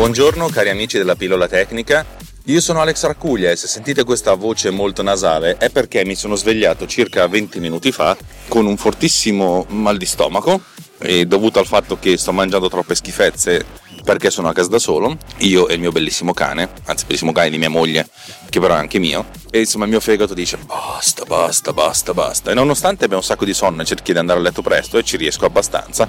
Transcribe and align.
Buongiorno 0.00 0.48
cari 0.48 0.70
amici 0.70 0.96
della 0.96 1.14
pillola 1.14 1.46
tecnica, 1.46 2.06
io 2.44 2.60
sono 2.62 2.80
Alex 2.80 3.04
Raccuglia 3.04 3.50
e 3.50 3.56
se 3.56 3.66
sentite 3.66 4.02
questa 4.02 4.32
voce 4.32 4.70
molto 4.70 5.02
nasale 5.02 5.58
è 5.58 5.68
perché 5.68 6.06
mi 6.06 6.14
sono 6.14 6.36
svegliato 6.36 6.86
circa 6.86 7.26
20 7.26 7.60
minuti 7.60 7.92
fa 7.92 8.16
con 8.48 8.64
un 8.64 8.78
fortissimo 8.78 9.66
mal 9.68 9.98
di 9.98 10.06
stomaco 10.06 10.62
e 10.96 11.26
dovuto 11.26 11.58
al 11.58 11.66
fatto 11.66 11.98
che 11.98 12.16
sto 12.16 12.32
mangiando 12.32 12.70
troppe 12.70 12.94
schifezze 12.94 13.66
perché 14.02 14.30
sono 14.30 14.48
a 14.48 14.54
casa 14.54 14.70
da 14.70 14.78
solo, 14.78 15.18
io 15.40 15.68
e 15.68 15.74
il 15.74 15.80
mio 15.80 15.92
bellissimo 15.92 16.32
cane, 16.32 16.70
anzi 16.86 17.04
bellissimo 17.04 17.32
cane 17.32 17.50
di 17.50 17.58
mia 17.58 17.68
moglie, 17.68 18.08
che 18.48 18.58
però 18.58 18.76
è 18.76 18.78
anche 18.78 18.98
mio, 18.98 19.26
e 19.50 19.58
insomma 19.58 19.84
il 19.84 19.90
mio 19.90 20.00
fegato 20.00 20.32
dice 20.32 20.56
basta, 20.56 21.24
basta, 21.24 21.74
basta, 21.74 22.14
basta. 22.14 22.50
E 22.50 22.54
nonostante 22.54 23.04
abbia 23.04 23.18
un 23.18 23.22
sacco 23.22 23.44
di 23.44 23.52
sonno 23.52 23.82
e 23.82 23.84
cerchi 23.84 24.12
di 24.12 24.18
andare 24.18 24.38
a 24.38 24.42
letto 24.42 24.62
presto 24.62 24.96
e 24.96 25.04
ci 25.04 25.18
riesco 25.18 25.44
abbastanza, 25.44 26.08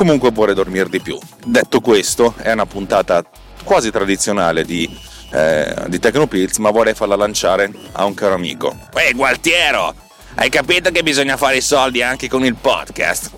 comunque 0.00 0.30
vorrei 0.30 0.54
dormire 0.54 0.88
di 0.88 0.98
più. 0.98 1.18
Detto 1.44 1.82
questo, 1.82 2.32
è 2.38 2.50
una 2.52 2.64
puntata 2.64 3.22
quasi 3.64 3.90
tradizionale 3.90 4.64
di, 4.64 4.88
eh, 5.30 5.74
di 5.88 5.98
Tecnopills, 5.98 6.56
ma 6.56 6.70
vorrei 6.70 6.94
farla 6.94 7.16
lanciare 7.16 7.70
a 7.92 8.06
un 8.06 8.14
caro 8.14 8.32
amico. 8.32 8.74
Ehi 8.94 9.12
Gualtiero, 9.12 9.94
hai 10.36 10.48
capito 10.48 10.90
che 10.90 11.02
bisogna 11.02 11.36
fare 11.36 11.58
i 11.58 11.60
soldi 11.60 12.00
anche 12.00 12.30
con 12.30 12.46
il 12.46 12.54
podcast? 12.54 13.30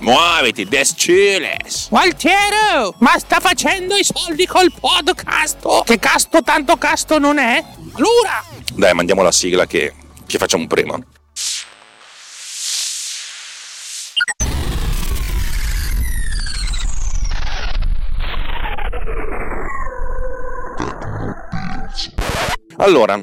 Muoviti, 0.00 0.66
des 0.66 0.92
chiles! 0.92 1.88
Gualtiero, 1.88 2.94
ma 2.98 3.18
sta 3.18 3.40
facendo 3.40 3.96
i 3.96 4.04
soldi 4.04 4.44
col 4.44 4.70
podcast? 4.78 5.82
Che 5.82 5.98
casto 5.98 6.42
tanto 6.42 6.76
casto 6.76 7.18
non 7.18 7.38
è? 7.38 7.64
Allora! 7.94 8.44
Dai, 8.74 8.92
mandiamo 8.92 9.22
la 9.22 9.32
sigla 9.32 9.64
che, 9.64 9.94
che 10.26 10.36
facciamo 10.36 10.66
prima. 10.66 10.98
Allora, 22.78 23.22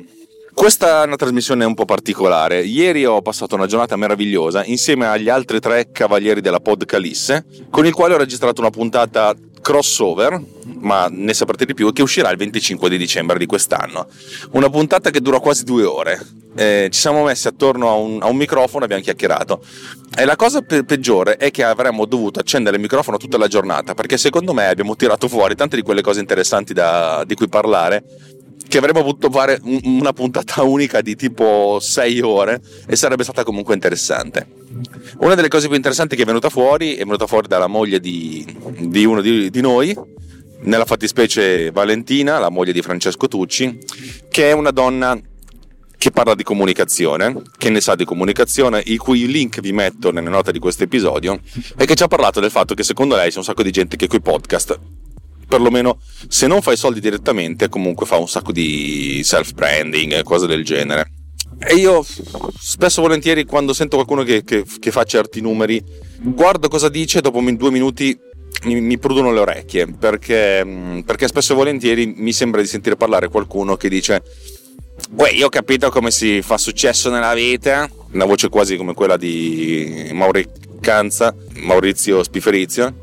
questa 0.52 1.04
è 1.04 1.06
una 1.06 1.16
trasmissione 1.16 1.64
un 1.64 1.76
po' 1.76 1.86
particolare. 1.86 2.64
Ieri 2.64 3.06
ho 3.06 3.22
passato 3.22 3.54
una 3.54 3.68
giornata 3.68 3.96
meravigliosa 3.96 4.64
insieme 4.66 5.06
agli 5.06 5.30
altri 5.30 5.60
tre 5.60 5.92
cavalieri 5.92 6.42
della 6.42 6.60
Podcalisse, 6.60 7.46
con 7.70 7.86
il 7.86 7.94
quale 7.94 8.16
ho 8.16 8.18
registrato 8.18 8.62
una 8.62 8.72
puntata 8.72 9.36
crossover, 9.62 10.42
ma 10.80 11.08
ne 11.10 11.34
saprete 11.36 11.66
di 11.66 11.76
più, 11.76 11.94
che 11.94 12.02
uscirà 12.02 12.32
il 12.32 12.38
25 12.38 12.90
di 12.90 12.98
dicembre 12.98 13.38
di 13.38 13.46
quest'anno. 13.46 14.08
Una 14.52 14.70
puntata 14.70 15.12
che 15.12 15.22
dura 15.22 15.40
quasi 15.40 15.64
due 15.64 15.84
ore. 15.84 16.20
Eh, 16.56 16.90
ci 16.92 17.00
siamo 17.00 17.24
messi 17.24 17.48
attorno 17.48 17.90
a 17.90 17.94
un, 17.94 18.22
a 18.22 18.28
un 18.28 18.36
microfono 18.36 18.82
e 18.82 18.86
abbiamo 18.86 19.04
chiacchierato. 19.04 19.64
E 20.16 20.26
la 20.26 20.36
cosa 20.36 20.62
pe- 20.62 20.84
peggiore 20.84 21.38
è 21.38 21.52
che 21.52 21.64
avremmo 21.64 22.06
dovuto 22.06 22.40
accendere 22.40 22.76
il 22.76 22.82
microfono 22.82 23.18
tutta 23.18 23.38
la 23.38 23.48
giornata, 23.48 23.94
perché 23.94 24.18
secondo 24.18 24.54
me 24.54 24.68
abbiamo 24.68 24.96
tirato 24.96 25.28
fuori 25.28 25.56
tante 25.56 25.76
di 25.76 25.84
quelle 25.84 26.02
cose 26.02 26.20
interessanti 26.20 26.74
da, 26.74 27.24
di 27.26 27.36
cui 27.36 27.48
parlare 27.48 28.04
che 28.68 28.78
avremmo 28.78 29.04
potuto 29.04 29.30
fare 29.30 29.60
una 29.84 30.14
puntata 30.14 30.64
unica 30.64 31.02
di 31.02 31.16
tipo 31.16 31.78
6 31.80 32.22
ore 32.22 32.62
e 32.88 32.96
sarebbe 32.96 33.24
stata 33.24 33.44
comunque 33.44 33.74
interessante. 33.74 34.48
Una 35.20 35.36
delle 35.36 35.48
cose 35.48 35.68
più 35.68 35.76
interessanti 35.76 36.16
che 36.16 36.24
è 36.24 36.26
venuta 36.26 36.50
fuori 36.50 36.96
è 36.96 37.04
venuta 37.04 37.28
fuori 37.28 37.48
dalla 37.48 37.68
moglie 37.68 38.00
di, 38.00 38.46
di 38.80 39.06
uno 39.06 39.22
di, 39.22 39.50
di 39.50 39.62
noi, 39.62 39.96
nella 40.62 40.86
fattispecie 40.86 41.72
Valentina, 41.72 42.40
la 42.40 42.50
moglie 42.50 42.72
di 42.72 42.82
Francesco 42.82 43.28
Tucci, 43.28 43.80
che 44.30 44.50
è 44.50 44.54
una 44.54 44.72
donna 44.72 45.20
che 45.98 46.12
parla 46.12 46.36
di 46.36 46.44
comunicazione, 46.44 47.42
che 47.58 47.70
ne 47.70 47.80
sa 47.80 47.96
di 47.96 48.04
comunicazione, 48.06 48.82
i 48.86 48.98
cui 48.98 49.28
link 49.28 49.62
vi 49.62 49.72
metto 49.72 50.12
nelle 50.12 50.30
note 50.30 50.52
di 50.52 50.60
questo 50.60 50.84
episodio, 50.84 51.40
e 51.78 51.86
che 51.86 51.96
ci 51.96 52.04
ha 52.04 52.08
parlato 52.08 52.40
del 52.40 52.52
fatto 52.52 52.74
che 52.74 52.84
secondo 52.84 53.16
lei 53.16 53.30
c'è 53.30 53.38
un 53.38 53.44
sacco 53.44 53.64
di 53.64 53.72
gente 53.72 53.96
che 53.96 54.08
coi 54.08 54.22
podcast 54.22 54.80
perlomeno 55.54 56.00
se 56.28 56.48
non 56.48 56.64
fai 56.64 56.76
soldi 56.76 57.00
direttamente 57.00 57.70
comunque 57.70 58.08
fa 58.08 58.18
un 58.18 58.28
sacco 58.28 58.52
di 58.52 59.22
self 59.24 59.54
branding 59.54 60.24
cose 60.24 60.48
del 60.48 60.66
genere. 60.66 61.12
E 61.60 61.76
io 61.76 62.04
spesso 62.60 63.00
e 63.00 63.04
volentieri 63.04 63.46
quando 63.46 63.72
sento 63.72 63.98
qualcuno 63.98 64.24
che, 64.24 64.44
che, 64.44 64.66
che 64.80 64.92
fa 64.92 65.04
certi 65.04 65.40
numeri 65.42 65.82
guardo 66.20 66.68
cosa 66.68 66.90
dice 66.90 67.20
e 67.20 67.22
dopo 67.22 67.40
due 67.40 67.70
minuti 67.70 68.18
mi, 68.64 68.82
mi 68.82 68.98
prudono 68.98 69.32
le 69.32 69.40
orecchie 69.42 69.88
perché, 69.88 71.04
perché 71.06 71.28
spesso 71.28 71.54
e 71.54 71.56
volentieri 71.56 72.08
mi 72.08 72.34
sembra 72.34 72.60
di 72.60 72.68
sentire 72.68 72.96
parlare 72.96 73.30
qualcuno 73.30 73.78
che 73.78 73.90
dice 73.90 74.24
Uè, 75.16 75.30
io 75.32 75.46
ho 75.46 75.50
capito 75.50 75.92
come 75.92 76.10
si 76.10 76.42
fa 76.42 76.58
successo 76.58 77.12
nella 77.12 77.34
vita, 77.36 77.88
una 78.12 78.26
voce 78.26 78.50
quasi 78.50 78.76
come 78.76 78.96
quella 78.96 79.18
di 79.18 80.10
Mauri 80.14 80.48
Canza, 80.82 81.36
Maurizio 81.62 82.24
Spiferizio, 82.24 82.94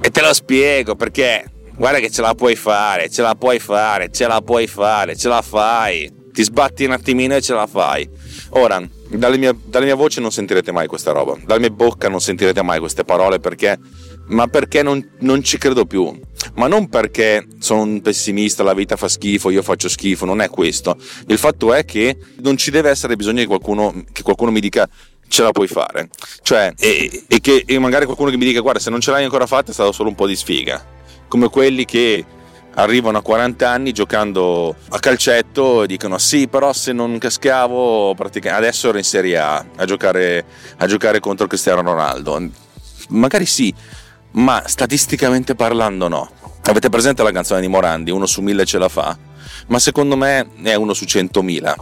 e 0.00 0.10
te 0.10 0.20
lo 0.20 0.32
spiego 0.32 0.96
perché 0.96 1.51
guarda 1.76 1.98
che 1.98 2.10
ce 2.10 2.22
la 2.22 2.34
puoi 2.34 2.56
fare, 2.56 3.08
ce 3.10 3.22
la 3.22 3.34
puoi 3.34 3.58
fare, 3.58 4.10
ce 4.10 4.26
la 4.26 4.40
puoi 4.40 4.66
fare, 4.66 5.16
ce 5.16 5.28
la 5.28 5.42
fai. 5.42 6.20
Ti 6.32 6.42
sbatti 6.42 6.84
un 6.84 6.92
attimino 6.92 7.34
e 7.34 7.42
ce 7.42 7.52
la 7.52 7.66
fai. 7.66 8.08
Ora, 8.50 8.82
dalle 9.08 9.36
mie, 9.36 9.54
dalle 9.64 9.84
mie 9.84 9.94
voci 9.94 10.20
non 10.20 10.32
sentirete 10.32 10.72
mai 10.72 10.86
questa 10.86 11.12
roba, 11.12 11.36
dalla 11.44 11.60
mia 11.60 11.70
bocca 11.70 12.08
non 12.08 12.20
sentirete 12.20 12.62
mai 12.62 12.78
queste 12.78 13.04
parole 13.04 13.38
perché, 13.38 13.78
ma 14.28 14.46
perché 14.46 14.82
non, 14.82 15.06
non 15.20 15.42
ci 15.42 15.58
credo 15.58 15.84
più. 15.84 16.18
Ma 16.54 16.66
non 16.66 16.88
perché 16.88 17.46
sono 17.58 17.82
un 17.82 18.00
pessimista, 18.00 18.62
la 18.62 18.74
vita 18.74 18.96
fa 18.96 19.08
schifo, 19.08 19.50
io 19.50 19.62
faccio 19.62 19.88
schifo, 19.88 20.24
non 20.24 20.40
è 20.40 20.48
questo. 20.48 20.96
Il 21.26 21.38
fatto 21.38 21.72
è 21.72 21.84
che 21.84 22.16
non 22.42 22.56
ci 22.56 22.70
deve 22.70 22.90
essere 22.90 23.14
bisogno 23.14 23.40
che 23.40 23.46
qualcuno, 23.46 24.04
che 24.12 24.22
qualcuno 24.22 24.50
mi 24.50 24.60
dica 24.60 24.88
ce 25.28 25.42
la 25.42 25.50
puoi 25.50 25.68
fare. 25.68 26.08
Cioè, 26.42 26.72
e, 26.78 27.24
e 27.28 27.40
che 27.40 27.64
e 27.66 27.78
magari 27.78 28.06
qualcuno 28.06 28.30
che 28.30 28.36
mi 28.36 28.44
dica 28.44 28.60
guarda 28.60 28.80
se 28.80 28.90
non 28.90 29.00
ce 29.00 29.10
l'hai 29.10 29.24
ancora 29.24 29.46
fatta 29.46 29.70
è 29.70 29.74
stato 29.74 29.92
solo 29.92 30.08
un 30.08 30.14
po' 30.14 30.26
di 30.26 30.36
sfiga 30.36 31.00
come 31.32 31.48
quelli 31.48 31.86
che 31.86 32.22
arrivano 32.74 33.16
a 33.16 33.22
40 33.22 33.66
anni 33.66 33.92
giocando 33.92 34.76
a 34.90 34.98
calcetto 34.98 35.82
e 35.82 35.86
dicono 35.86 36.18
sì 36.18 36.46
però 36.46 36.74
se 36.74 36.92
non 36.92 37.16
cascavo 37.16 38.14
adesso 38.50 38.90
ero 38.90 38.98
in 38.98 39.04
Serie 39.04 39.38
A 39.38 39.64
a 39.76 39.84
giocare, 39.86 40.44
a 40.76 40.86
giocare 40.86 41.20
contro 41.20 41.46
Cristiano 41.46 41.80
Ronaldo. 41.80 42.50
Magari 43.08 43.46
sì 43.46 43.72
ma 44.32 44.62
statisticamente 44.66 45.54
parlando 45.54 46.06
no. 46.08 46.30
Avete 46.64 46.90
presente 46.90 47.22
la 47.22 47.32
canzone 47.32 47.62
di 47.62 47.68
Morandi 47.68 48.10
uno 48.10 48.26
su 48.26 48.42
mille 48.42 48.66
ce 48.66 48.76
la 48.76 48.90
fa 48.90 49.16
ma 49.68 49.78
secondo 49.78 50.18
me 50.18 50.50
è 50.62 50.74
uno 50.74 50.92
su 50.92 51.06
centomila. 51.06 51.74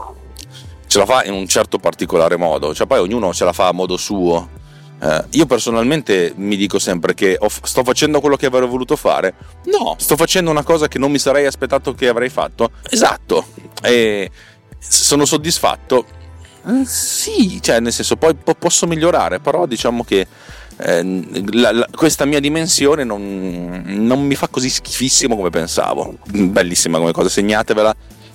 Ce 0.87 0.97
la 0.97 1.07
fa 1.07 1.25
in 1.25 1.33
un 1.33 1.49
certo 1.49 1.79
particolare 1.79 2.37
modo 2.37 2.73
cioè 2.73 2.87
poi 2.87 3.01
ognuno 3.01 3.35
ce 3.35 3.45
la 3.45 3.53
fa 3.53 3.67
a 3.67 3.73
modo 3.73 3.97
suo 3.97 4.59
Uh, 5.01 5.25
io 5.31 5.47
personalmente 5.47 6.35
mi 6.37 6.57
dico 6.57 6.79
sempre 6.79 7.15
che 7.15 7.37
ho, 7.39 7.49
sto 7.49 7.83
facendo 7.83 8.21
quello 8.21 8.37
che 8.37 8.47
avrei 8.47 8.69
voluto 8.69 8.97
fare. 8.97 9.35
No, 9.65 9.97
sto 9.99 10.17
facendo 10.17 10.51
una 10.51 10.63
cosa 10.63 10.89
che 10.89 10.99
non 10.99 11.11
mi 11.11 11.19
sarei 11.19 11.47
aspettato 11.47 11.95
che 11.95 12.09
avrei 12.09 12.29
fatto. 12.29 12.73
Esatto. 12.89 13.47
E 13.83 14.31
sono 14.79 15.25
soddisfatto. 15.25 16.05
Uh, 16.63 16.85
sì, 16.85 17.61
cioè 17.63 17.81
nel 17.81 17.93
senso 17.93 18.17
poi 18.17 18.35
po- 18.35 18.55
posso 18.55 18.87
migliorare, 18.87 19.41
però 19.41 19.65
diciamo 19.65 20.05
che 20.05 20.27
eh, 20.77 21.43
la, 21.53 21.73
la, 21.73 21.87
questa 21.95 22.25
mia 22.25 22.41
dimensione 22.41 23.05
non, 23.05 23.83
non 23.87 24.23
mi 24.23 24.35
fa 24.35 24.49
così 24.49 24.69
schifissimo 24.69 25.37
come 25.37 25.51
pensavo. 25.51 26.17
Bellissima 26.27 26.99
come 26.99 27.13
cosa, 27.13 27.29
segnatevela 27.29 27.95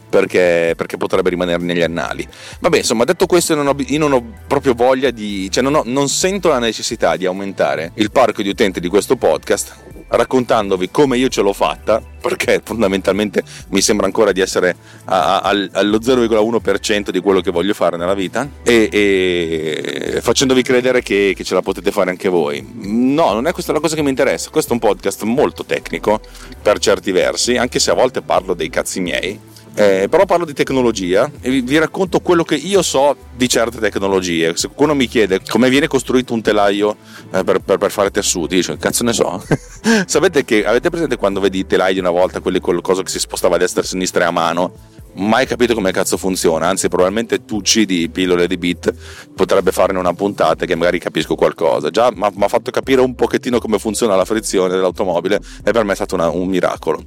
perché, 0.09 0.73
perché, 0.75 0.97
potrebbe 0.97 1.29
rimanere 1.29 1.63
negli 1.63 1.81
annali. 1.81 2.27
Vabbè, 2.59 2.77
insomma, 2.77 3.03
detto 3.03 3.25
questo, 3.25 3.55
non 3.55 3.67
ho, 3.67 3.75
io 3.77 3.99
non 3.99 4.13
ho 4.13 4.23
proprio 4.47 4.73
voglia 4.73 5.11
di. 5.11 5.49
cioè, 5.51 5.63
non, 5.63 5.75
ho, 5.75 5.83
non 5.85 6.07
sento 6.09 6.49
la 6.49 6.59
necessità 6.59 7.15
di 7.15 7.25
aumentare 7.25 7.91
il 7.95 8.11
parco 8.11 8.41
di 8.41 8.49
utenti 8.49 8.79
di 8.79 8.87
questo 8.87 9.15
podcast 9.15 9.83
raccontandovi 10.07 10.89
come 10.91 11.17
io 11.17 11.29
ce 11.29 11.41
l'ho 11.41 11.53
fatta, 11.53 12.01
perché 12.21 12.61
fondamentalmente 12.63 13.43
mi 13.69 13.81
sembra 13.81 14.05
ancora 14.05 14.31
di 14.31 14.41
essere 14.41 14.75
a, 15.05 15.39
a, 15.41 15.49
allo 15.49 15.97
0,1% 15.97 17.09
di 17.09 17.19
quello 17.19 17.41
che 17.41 17.51
voglio 17.51 17.73
fare 17.73 17.97
nella 17.97 18.13
vita, 18.13 18.47
e, 18.63 18.89
e 18.91 20.19
facendovi 20.21 20.61
credere 20.61 21.01
che, 21.01 21.33
che, 21.35 21.43
ce 21.43 21.53
la 21.53 21.61
potete 21.61 21.91
fare 21.91 22.09
anche 22.09 22.29
voi. 22.29 22.65
No, 22.73 23.33
non 23.33 23.47
è 23.47 23.51
questa 23.51 23.73
la 23.73 23.79
cosa 23.79 23.95
che 23.95 24.03
mi 24.03 24.09
interessa, 24.09 24.49
questo 24.49 24.71
è 24.71 24.73
un 24.73 24.79
podcast 24.79 25.23
molto 25.23 25.65
tecnico 25.65 26.19
per 26.61 26.79
certi 26.79 27.11
versi, 27.11 27.57
anche 27.57 27.79
se 27.79 27.91
a 27.91 27.95
volte 27.95 28.21
parlo 28.21 28.53
dei 28.53 28.69
cazzi 28.69 28.99
miei 28.99 29.53
eh, 29.77 30.07
però 30.09 30.25
parlo 30.25 30.45
di 30.45 30.53
tecnologia 30.53 31.29
e 31.41 31.49
vi, 31.49 31.59
vi, 31.59 31.77
racconto 31.77 32.21
quello 32.21 32.43
che 32.43 32.55
io 32.55 32.81
so 32.81 33.15
di 33.35 33.49
certe 33.49 33.79
tecnologie. 33.79 34.55
Se 34.55 34.67
qualcuno 34.67 34.95
mi 34.95 35.05
chiede 35.05 35.41
come 35.45 35.69
viene 35.69 35.87
costruito 35.87 36.33
un 36.33 36.41
telaio 36.41 36.95
eh, 37.31 37.43
per, 37.43 37.59
per, 37.59 37.77
per, 37.77 37.91
fare 37.91 38.09
tessuti, 38.09 38.55
dice, 38.55 38.77
cazzo 38.77 39.03
ne 39.03 39.11
so. 39.11 39.43
Sapete 40.07 40.45
che 40.45 40.65
avete 40.65 40.89
presente 40.89 41.17
quando 41.17 41.41
vedi 41.41 41.59
i 41.59 41.67
telai 41.67 41.93
di 41.93 41.99
una 41.99 42.09
volta, 42.09 42.39
quelli 42.39 42.61
con 42.61 42.79
cosa 42.79 43.03
che 43.03 43.09
si 43.09 43.19
spostava 43.19 43.55
a 43.55 43.57
destra 43.57 43.81
e 43.81 43.83
a 43.83 43.87
sinistra 43.87 44.25
a 44.27 44.31
mano? 44.31 44.93
Mai 45.15 45.45
capito 45.45 45.73
come 45.73 45.91
cazzo 45.91 46.15
funziona, 46.15 46.67
anzi, 46.67 46.87
probabilmente 46.87 47.43
Tucci 47.43 47.85
di 47.85 48.09
pillole 48.09 48.47
di 48.47 48.57
bit 48.57 48.93
potrebbe 49.33 49.71
farne 49.71 49.99
una 49.99 50.13
puntata 50.13 50.65
che 50.65 50.75
magari 50.75 50.99
capisco 50.99 51.35
qualcosa. 51.35 51.89
Già 51.89 52.11
mi 52.13 52.23
ha 52.23 52.47
fatto 52.47 52.71
capire 52.71 53.01
un 53.01 53.13
pochettino 53.13 53.59
come 53.59 53.77
funziona 53.77 54.15
la 54.15 54.25
frizione 54.25 54.69
dell'automobile 54.69 55.41
e 55.63 55.71
per 55.71 55.83
me 55.83 55.91
è 55.91 55.95
stato 55.95 56.15
una, 56.15 56.29
un 56.29 56.47
miracolo. 56.47 57.03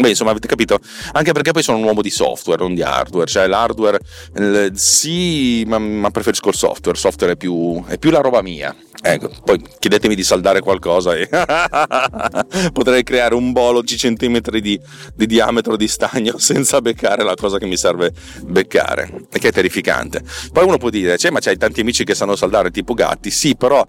Beh, 0.00 0.10
insomma, 0.10 0.30
avete 0.30 0.46
capito? 0.46 0.78
Anche 1.12 1.32
perché 1.32 1.52
poi 1.52 1.62
sono 1.62 1.78
un 1.78 1.84
uomo 1.84 2.02
di 2.02 2.10
software, 2.10 2.62
non 2.62 2.74
di 2.74 2.82
hardware. 2.82 3.26
Cioè, 3.26 3.46
l'hardware, 3.46 4.00
sì, 4.74 5.64
ma, 5.66 5.78
ma, 5.78 6.10
preferisco 6.10 6.48
il 6.48 6.54
software. 6.54 6.96
Il 6.96 7.02
software 7.02 7.32
è 7.32 7.36
più, 7.36 7.84
è 7.86 7.98
più 7.98 8.10
la 8.10 8.20
roba 8.20 8.42
mia. 8.42 8.74
Ecco, 9.08 9.30
poi 9.44 9.62
chiedetemi 9.78 10.16
di 10.16 10.24
saldare 10.24 10.60
qualcosa 10.60 11.14
e 11.14 11.28
potrei 12.72 13.04
creare 13.04 13.36
un 13.36 13.52
bolo 13.52 13.82
di 13.82 13.96
centimetri 13.96 14.60
di, 14.60 14.78
di, 15.14 15.26
diametro 15.26 15.76
di 15.76 15.86
stagno 15.86 16.38
senza 16.42 16.80
beccare 16.80 17.22
la 17.22 17.34
cosa 17.34 17.58
che 17.58 17.66
mi 17.66 17.76
serve 17.76 18.12
beccare, 18.42 19.26
che 19.30 19.48
è 19.48 19.52
terrificante. 19.52 20.22
Poi 20.52 20.64
uno 20.64 20.76
può 20.76 20.90
dire, 20.90 21.16
cioè, 21.18 21.30
ma 21.30 21.38
c'hai 21.38 21.56
tanti 21.56 21.80
amici 21.80 22.02
che 22.02 22.16
sanno 22.16 22.34
saldare 22.34 22.72
tipo 22.72 22.94
Gatti, 22.94 23.30
sì, 23.30 23.54
però 23.54 23.84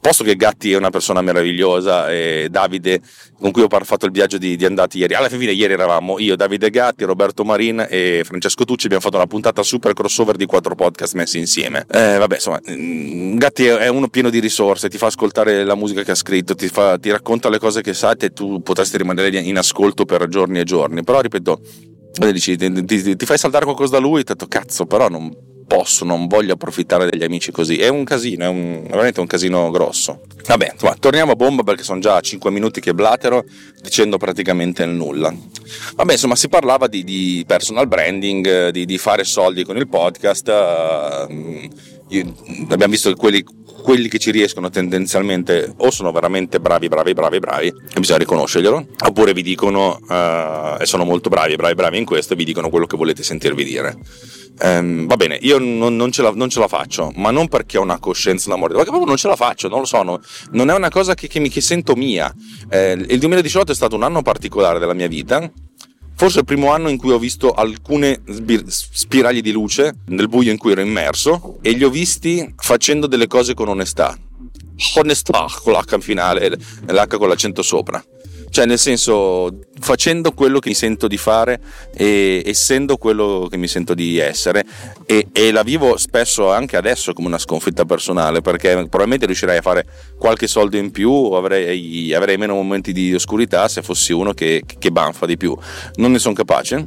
posto 0.00 0.22
che 0.22 0.36
Gatti 0.36 0.70
è 0.70 0.76
una 0.76 0.90
persona 0.90 1.20
meravigliosa 1.20 2.08
e 2.08 2.46
Davide 2.48 3.00
con 3.40 3.50
cui 3.52 3.62
ho 3.62 3.68
fatto 3.68 4.04
il 4.04 4.12
viaggio 4.12 4.36
di, 4.36 4.54
di 4.54 4.66
andati 4.66 4.98
ieri, 4.98 5.14
alla 5.14 5.28
fine 5.28 5.52
ieri 5.52 5.72
eravamo 5.72 6.18
io, 6.18 6.36
Davide 6.36 6.68
Gatti, 6.68 7.04
Roberto 7.04 7.42
Marin 7.42 7.86
e 7.88 8.22
Francesco 8.24 8.64
Tucci, 8.64 8.84
abbiamo 8.84 9.02
fatto 9.02 9.16
una 9.16 9.26
puntata 9.26 9.62
super 9.62 9.94
crossover 9.94 10.36
di 10.36 10.44
quattro 10.44 10.74
podcast 10.74 11.14
messi 11.14 11.38
insieme. 11.38 11.86
Eh, 11.90 12.18
vabbè, 12.18 12.34
insomma, 12.34 12.60
mm, 12.70 13.38
Gatti 13.38 13.64
è 13.64 13.88
uno 13.88 14.08
pieno 14.08 14.28
di 14.28 14.38
risorse, 14.38 14.59
ti 14.88 14.98
fa 14.98 15.06
ascoltare 15.06 15.64
la 15.64 15.74
musica 15.74 16.02
che 16.02 16.10
ha 16.10 16.16
scritto, 16.16 16.54
ti, 16.54 16.68
fa, 16.68 16.98
ti 16.98 17.10
racconta 17.10 17.48
le 17.48 17.58
cose 17.58 17.80
che 17.80 17.94
sa 17.94 18.14
e 18.16 18.30
tu 18.32 18.62
potresti 18.62 18.96
rimanere 18.96 19.38
in 19.38 19.56
ascolto 19.56 20.04
per 20.04 20.28
giorni 20.28 20.58
e 20.58 20.64
giorni, 20.64 21.02
però 21.02 21.20
ripeto, 21.20 21.60
dici, 22.32 22.56
ti, 22.56 22.84
ti, 22.84 23.16
ti 23.16 23.26
fai 23.26 23.38
saltare 23.38 23.64
qualcosa 23.64 23.92
da 23.92 23.98
lui, 23.98 24.24
ti 24.24 24.32
ho 24.32 24.34
detto 24.34 24.46
cazzo, 24.46 24.86
però 24.86 25.08
non 25.08 25.48
posso, 25.70 26.04
non 26.04 26.26
voglio 26.26 26.54
approfittare 26.54 27.08
degli 27.08 27.22
amici 27.22 27.52
così. 27.52 27.76
È 27.76 27.86
un 27.86 28.02
casino, 28.02 28.44
è, 28.44 28.48
un, 28.48 28.82
è 28.86 28.90
veramente 28.90 29.20
un 29.20 29.28
casino 29.28 29.70
grosso. 29.70 30.22
Vabbè, 30.44 30.70
insomma, 30.72 30.96
torniamo 30.98 31.30
a 31.30 31.36
bomba 31.36 31.62
perché 31.62 31.84
sono 31.84 32.00
già 32.00 32.20
5 32.20 32.50
minuti 32.50 32.80
che 32.80 32.92
blatero 32.92 33.44
dicendo 33.80 34.16
praticamente 34.16 34.82
il 34.82 34.90
nulla. 34.90 35.32
Vabbè, 35.94 36.12
insomma, 36.12 36.34
si 36.34 36.48
parlava 36.48 36.88
di, 36.88 37.04
di 37.04 37.44
personal 37.46 37.86
branding, 37.86 38.70
di, 38.70 38.84
di, 38.84 38.98
fare 38.98 39.22
soldi 39.22 39.62
con 39.62 39.76
il 39.76 39.86
podcast. 39.86 40.48
Uh, 41.28 41.68
io, 42.08 42.34
abbiamo 42.68 42.92
visto 42.92 43.14
quelli, 43.14 43.44
quelli 43.80 44.08
che 44.08 44.18
ci 44.18 44.30
riescono 44.30 44.70
tendenzialmente 44.70 45.72
o 45.78 45.90
sono 45.90 46.12
veramente 46.12 46.60
bravi, 46.60 46.88
bravi, 46.88 47.12
bravi, 47.12 47.38
bravi, 47.38 47.66
e 47.66 47.98
bisogna 47.98 48.18
riconoscerglielo, 48.18 48.86
oppure 49.06 49.32
vi 49.32 49.42
dicono, 49.42 49.98
uh, 50.08 50.80
e 50.80 50.86
sono 50.86 51.04
molto 51.04 51.28
bravi, 51.28 51.56
bravi, 51.56 51.74
bravi 51.74 51.98
in 51.98 52.04
questo, 52.04 52.34
e 52.34 52.36
vi 52.36 52.44
dicono 52.44 52.68
quello 52.68 52.86
che 52.86 52.96
volete 52.96 53.22
sentirvi 53.22 53.64
dire. 53.64 53.96
Um, 54.62 55.06
va 55.06 55.16
bene, 55.16 55.38
io 55.40 55.58
non, 55.58 55.96
non, 55.96 56.12
ce 56.12 56.22
la, 56.22 56.32
non, 56.34 56.50
ce 56.50 56.60
la, 56.60 56.68
faccio, 56.68 57.12
ma 57.16 57.30
non 57.30 57.48
perché 57.48 57.78
ho 57.78 57.82
una 57.82 57.98
coscienza 57.98 58.50
d'amore, 58.50 58.74
perché 58.74 58.88
proprio 58.88 59.08
non 59.08 59.16
ce 59.16 59.28
la 59.28 59.36
faccio, 59.36 59.68
non 59.68 59.80
lo 59.80 59.86
so, 59.86 60.02
no, 60.02 60.20
non 60.50 60.68
è 60.68 60.74
una 60.74 60.90
cosa 60.90 61.14
che, 61.14 61.28
che, 61.28 61.40
mi, 61.40 61.48
che 61.48 61.62
sento 61.62 61.94
mia. 61.94 62.32
Eh, 62.68 62.92
il 62.92 63.18
2018 63.18 63.72
è 63.72 63.74
stato 63.74 63.96
un 63.96 64.02
anno 64.02 64.20
particolare 64.22 64.78
della 64.78 64.92
mia 64.92 65.08
vita, 65.08 65.50
forse 66.20 66.40
il 66.40 66.44
primo 66.44 66.70
anno 66.70 66.90
in 66.90 66.98
cui 66.98 67.12
ho 67.12 67.18
visto 67.18 67.50
alcune 67.50 68.20
spiragli 68.66 69.40
di 69.40 69.52
luce 69.52 70.00
nel 70.08 70.28
buio 70.28 70.50
in 70.50 70.58
cui 70.58 70.72
ero 70.72 70.82
immerso 70.82 71.56
e 71.62 71.70
li 71.70 71.82
ho 71.82 71.88
visti 71.88 72.52
facendo 72.58 73.06
delle 73.06 73.26
cose 73.26 73.54
con 73.54 73.68
onestà. 73.68 74.18
Onestà 74.96 75.46
con 75.62 75.72
l'H 75.72 75.98
finale, 76.00 76.58
l'H 76.88 77.16
con 77.16 77.26
l'accento 77.26 77.62
sopra 77.62 78.04
cioè 78.50 78.66
nel 78.66 78.78
senso 78.78 79.60
facendo 79.80 80.32
quello 80.32 80.58
che 80.58 80.68
mi 80.68 80.74
sento 80.74 81.06
di 81.06 81.16
fare 81.16 81.60
e 81.94 82.42
essendo 82.44 82.96
quello 82.96 83.46
che 83.50 83.56
mi 83.56 83.68
sento 83.68 83.94
di 83.94 84.18
essere 84.18 84.64
e, 85.06 85.28
e, 85.32 85.52
la 85.52 85.62
vivo 85.62 85.96
spesso 85.96 86.50
anche 86.50 86.76
adesso 86.76 87.12
come 87.12 87.28
una 87.28 87.38
sconfitta 87.38 87.84
personale 87.84 88.40
perché 88.40 88.74
probabilmente 88.74 89.26
riuscirei 89.26 89.58
a 89.58 89.62
fare 89.62 89.86
qualche 90.18 90.46
soldo 90.46 90.76
in 90.76 90.90
più 90.90 91.10
avrei, 91.10 92.12
avrei 92.12 92.36
meno 92.36 92.54
momenti 92.54 92.92
di 92.92 93.14
oscurità 93.14 93.68
se 93.68 93.82
fossi 93.82 94.12
uno 94.12 94.32
che, 94.32 94.64
che 94.78 94.90
banfa 94.90 95.26
di 95.26 95.36
più 95.36 95.56
non 95.94 96.10
ne 96.10 96.18
sono 96.18 96.34
capace 96.34 96.86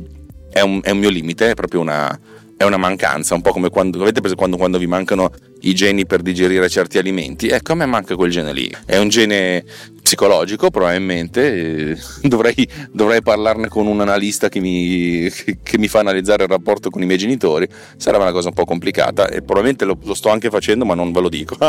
è 0.52 0.62
un, 0.62 0.82
è 0.84 0.92
un 0.92 1.00
mio 1.00 1.10
limite 1.10 1.52
è 1.52 1.54
proprio 1.56 1.80
una, 1.80 2.20
è 2.64 2.66
una 2.66 2.78
mancanza, 2.78 3.36
un 3.36 3.42
po' 3.42 3.52
come 3.52 3.70
quando 3.70 4.02
avete 4.02 4.22
preso 4.22 4.36
quando, 4.36 4.58
quando, 4.58 4.78
vi 4.78 4.88
mancano 4.88 5.32
i 5.62 5.74
geni 5.74 6.06
per 6.06 6.22
digerire 6.22 6.70
certi 6.70 6.98
alimenti. 6.98 7.50
Ecco, 7.50 7.74
a 7.74 7.76
me 7.76 7.86
manca 7.86 8.16
quel 8.16 8.32
gene 8.32 8.54
lì. 8.54 8.72
È 8.86 8.98
un 8.98 9.10
gene 9.10 9.64
psicologico, 10.14 10.70
probabilmente. 10.70 11.98
Dovrei, 12.24 12.68
dovrei 12.92 13.22
parlarne 13.22 13.68
con 13.68 13.88
un 13.88 14.00
analista 14.02 14.50
che 14.50 14.60
mi, 14.60 15.30
che 15.30 15.78
mi, 15.78 15.88
fa 15.88 16.00
analizzare 16.00 16.44
il 16.44 16.50
rapporto 16.50 16.90
con 16.90 17.02
i 17.02 17.06
miei 17.06 17.18
genitori. 17.18 17.68
Sarebbe 17.98 18.24
una 18.24 18.32
cosa 18.32 18.48
un 18.50 18.54
po' 18.54 18.66
complicata 18.66 19.28
e 19.28 19.42
probabilmente 19.42 19.86
lo, 19.86 19.98
lo 20.04 20.14
sto 20.14 20.30
anche 20.30 20.50
facendo, 20.50 20.86
ma 20.86 20.96
non 20.96 21.12
ve 21.12 21.22
lo 21.22 21.30
dico. 21.30 21.56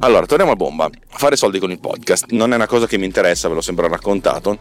allora, 0.00 0.26
torniamo 0.26 0.52
a 0.52 0.56
bomba. 0.56 0.88
Fare 1.08 1.36
soldi 1.36 1.58
con 1.58 1.70
il 1.70 1.78
podcast 1.78 2.26
non 2.30 2.52
è 2.52 2.56
una 2.56 2.66
cosa 2.66 2.86
che 2.86 2.98
mi 2.98 3.04
interessa, 3.04 3.48
ve 3.48 3.54
l'ho 3.54 3.60
sempre 3.60 3.88
raccontato 3.88 4.58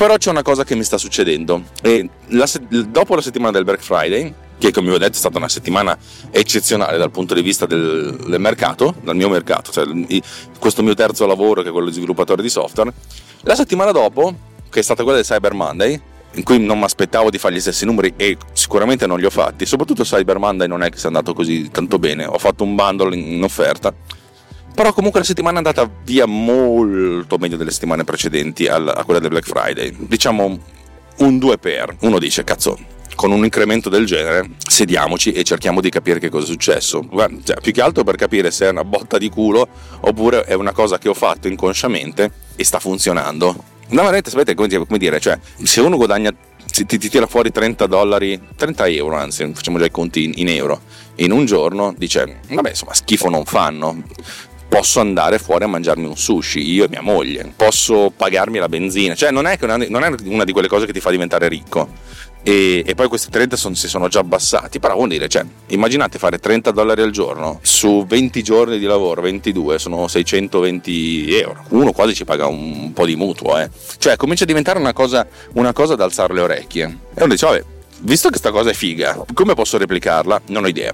però 0.00 0.16
c'è 0.16 0.30
una 0.30 0.40
cosa 0.40 0.64
che 0.64 0.74
mi 0.74 0.82
sta 0.82 0.96
succedendo. 0.96 1.62
E 1.82 2.08
la 2.28 2.48
dopo 2.88 3.14
la 3.14 3.20
settimana 3.20 3.52
del 3.52 3.64
Black 3.64 3.82
Friday, 3.82 4.32
che 4.60 4.72
come 4.72 4.90
vi 4.90 4.94
ho 4.94 4.98
detto 4.98 5.12
è 5.12 5.16
stata 5.16 5.38
una 5.38 5.48
settimana 5.48 5.96
eccezionale 6.30 6.98
dal 6.98 7.10
punto 7.10 7.32
di 7.32 7.40
vista 7.40 7.64
del, 7.64 8.14
del 8.28 8.40
mercato, 8.40 8.94
dal 9.02 9.16
mio 9.16 9.30
mercato, 9.30 9.72
cioè 9.72 9.86
questo 10.58 10.82
mio 10.82 10.94
terzo 10.94 11.26
lavoro 11.26 11.62
che 11.62 11.70
è 11.70 11.72
quello 11.72 11.88
di 11.88 11.94
sviluppatore 11.94 12.42
di 12.42 12.50
software, 12.50 12.92
la 13.42 13.54
settimana 13.54 13.90
dopo, 13.90 14.34
che 14.68 14.80
è 14.80 14.82
stata 14.82 15.02
quella 15.02 15.16
del 15.16 15.26
Cyber 15.26 15.54
Monday, 15.54 16.00
in 16.34 16.42
cui 16.42 16.60
non 16.60 16.78
mi 16.78 16.84
aspettavo 16.84 17.30
di 17.30 17.38
fare 17.38 17.54
gli 17.54 17.60
stessi 17.60 17.86
numeri 17.86 18.12
e 18.16 18.36
sicuramente 18.52 19.06
non 19.06 19.18
li 19.18 19.24
ho 19.24 19.30
fatti, 19.30 19.64
soprattutto 19.64 20.04
Cyber 20.04 20.38
Monday 20.38 20.68
non 20.68 20.82
è 20.82 20.90
che 20.90 20.98
sia 20.98 21.08
andato 21.08 21.32
così 21.32 21.70
tanto 21.70 21.98
bene, 21.98 22.26
ho 22.26 22.38
fatto 22.38 22.62
un 22.62 22.74
bundle 22.74 23.16
in 23.16 23.42
offerta 23.42 23.92
però 24.72 24.92
comunque 24.92 25.20
la 25.20 25.26
settimana 25.26 25.54
è 25.54 25.58
andata 25.58 25.90
via 26.04 26.26
molto 26.26 27.36
meglio 27.38 27.56
delle 27.56 27.72
settimane 27.72 28.04
precedenti 28.04 28.66
a 28.66 28.78
quella 29.04 29.20
del 29.20 29.28
Black 29.28 29.46
Friday. 29.46 29.94
Diciamo 29.98 30.58
un 31.18 31.38
2 31.38 31.58
per. 31.58 31.96
Uno 32.00 32.18
dice, 32.18 32.44
cazzo, 32.44 32.78
con 33.14 33.30
un 33.32 33.44
incremento 33.44 33.88
del 33.88 34.06
genere, 34.06 34.50
sediamoci 34.66 35.32
e 35.32 35.42
cerchiamo 35.42 35.80
di 35.80 35.90
capire 35.90 36.18
che 36.18 36.28
cosa 36.28 36.44
è 36.44 36.48
successo. 36.48 37.06
Cioè, 37.44 37.60
più 37.60 37.72
che 37.72 37.80
altro 37.80 38.04
per 38.04 38.16
capire 38.16 38.50
se 38.50 38.66
è 38.66 38.70
una 38.70 38.84
botta 38.84 39.18
di 39.18 39.28
culo 39.28 39.66
oppure 40.00 40.44
è 40.44 40.54
una 40.54 40.72
cosa 40.72 40.98
che 40.98 41.08
ho 41.08 41.14
fatto 41.14 41.48
inconsciamente 41.48 42.30
e 42.56 42.64
sta 42.64 42.78
funzionando. 42.78 43.64
No, 43.88 44.02
veramente, 44.02 44.30
sapete 44.30 44.54
come 44.54 44.98
dire, 44.98 45.18
cioè, 45.18 45.38
se 45.62 45.80
uno 45.80 45.96
guadagna, 45.96 46.32
ti, 46.70 46.86
ti, 46.86 46.98
tira 46.98 47.26
fuori 47.26 47.50
30 47.50 47.86
dollari, 47.86 48.40
30 48.54 48.86
euro, 48.86 49.16
anzi, 49.16 49.50
facciamo 49.52 49.78
già 49.78 49.86
i 49.86 49.90
conti 49.90 50.24
in, 50.24 50.32
in 50.36 50.48
euro, 50.48 50.80
in 51.16 51.32
un 51.32 51.44
giorno, 51.44 51.92
dice, 51.96 52.40
vabbè, 52.48 52.68
insomma, 52.68 52.94
schifo 52.94 53.28
non 53.28 53.44
fanno 53.44 54.02
posso 54.70 55.00
andare 55.00 55.40
fuori 55.40 55.64
a 55.64 55.66
mangiarmi 55.66 56.06
un 56.06 56.16
sushi, 56.16 56.60
io 56.60 56.84
e 56.84 56.88
mia 56.88 57.02
moglie, 57.02 57.52
posso 57.56 58.12
pagarmi 58.16 58.58
la 58.58 58.68
benzina, 58.68 59.16
cioè 59.16 59.32
non 59.32 59.46
è, 59.46 59.58
una, 59.60 59.76
non 59.76 60.04
è 60.04 60.14
una 60.26 60.44
di 60.44 60.52
quelle 60.52 60.68
cose 60.68 60.86
che 60.86 60.92
ti 60.92 61.00
fa 61.00 61.10
diventare 61.10 61.48
ricco. 61.48 61.88
E, 62.42 62.82
e 62.86 62.94
poi 62.94 63.08
questi 63.08 63.30
30 63.30 63.56
son, 63.56 63.74
si 63.74 63.86
sono 63.86 64.08
già 64.08 64.20
abbassati, 64.20 64.78
però 64.80 64.94
vuol 64.94 65.08
dire, 65.08 65.28
cioè, 65.28 65.44
immaginate 65.68 66.18
fare 66.18 66.38
30 66.38 66.70
dollari 66.70 67.02
al 67.02 67.10
giorno 67.10 67.58
su 67.62 68.04
20 68.06 68.42
giorni 68.42 68.78
di 68.78 68.86
lavoro, 68.86 69.20
22, 69.20 69.78
sono 69.78 70.08
620 70.08 71.38
euro, 71.38 71.64
uno 71.70 71.92
quasi 71.92 72.14
ci 72.14 72.24
paga 72.24 72.46
un, 72.46 72.92
po' 72.94 73.04
di 73.04 73.16
mutuo, 73.16 73.58
eh. 73.58 73.68
cioè 73.98 74.16
comincia 74.16 74.44
a 74.44 74.46
diventare 74.46 74.78
una 74.78 74.92
cosa, 74.92 75.26
una 75.54 75.72
cosa 75.72 75.94
da 75.96 76.04
alzare 76.04 76.32
le 76.32 76.40
orecchie. 76.40 76.98
E 77.14 77.22
uno 77.22 77.32
dice, 77.32 77.46
vabbè, 77.46 77.64
visto 78.00 78.28
che 78.28 78.38
questa 78.38 78.50
cosa 78.50 78.70
è 78.70 78.74
figa, 78.74 79.22
come 79.34 79.54
posso 79.54 79.76
replicarla? 79.76 80.40
Non 80.46 80.64
ho 80.64 80.68
idea. 80.68 80.92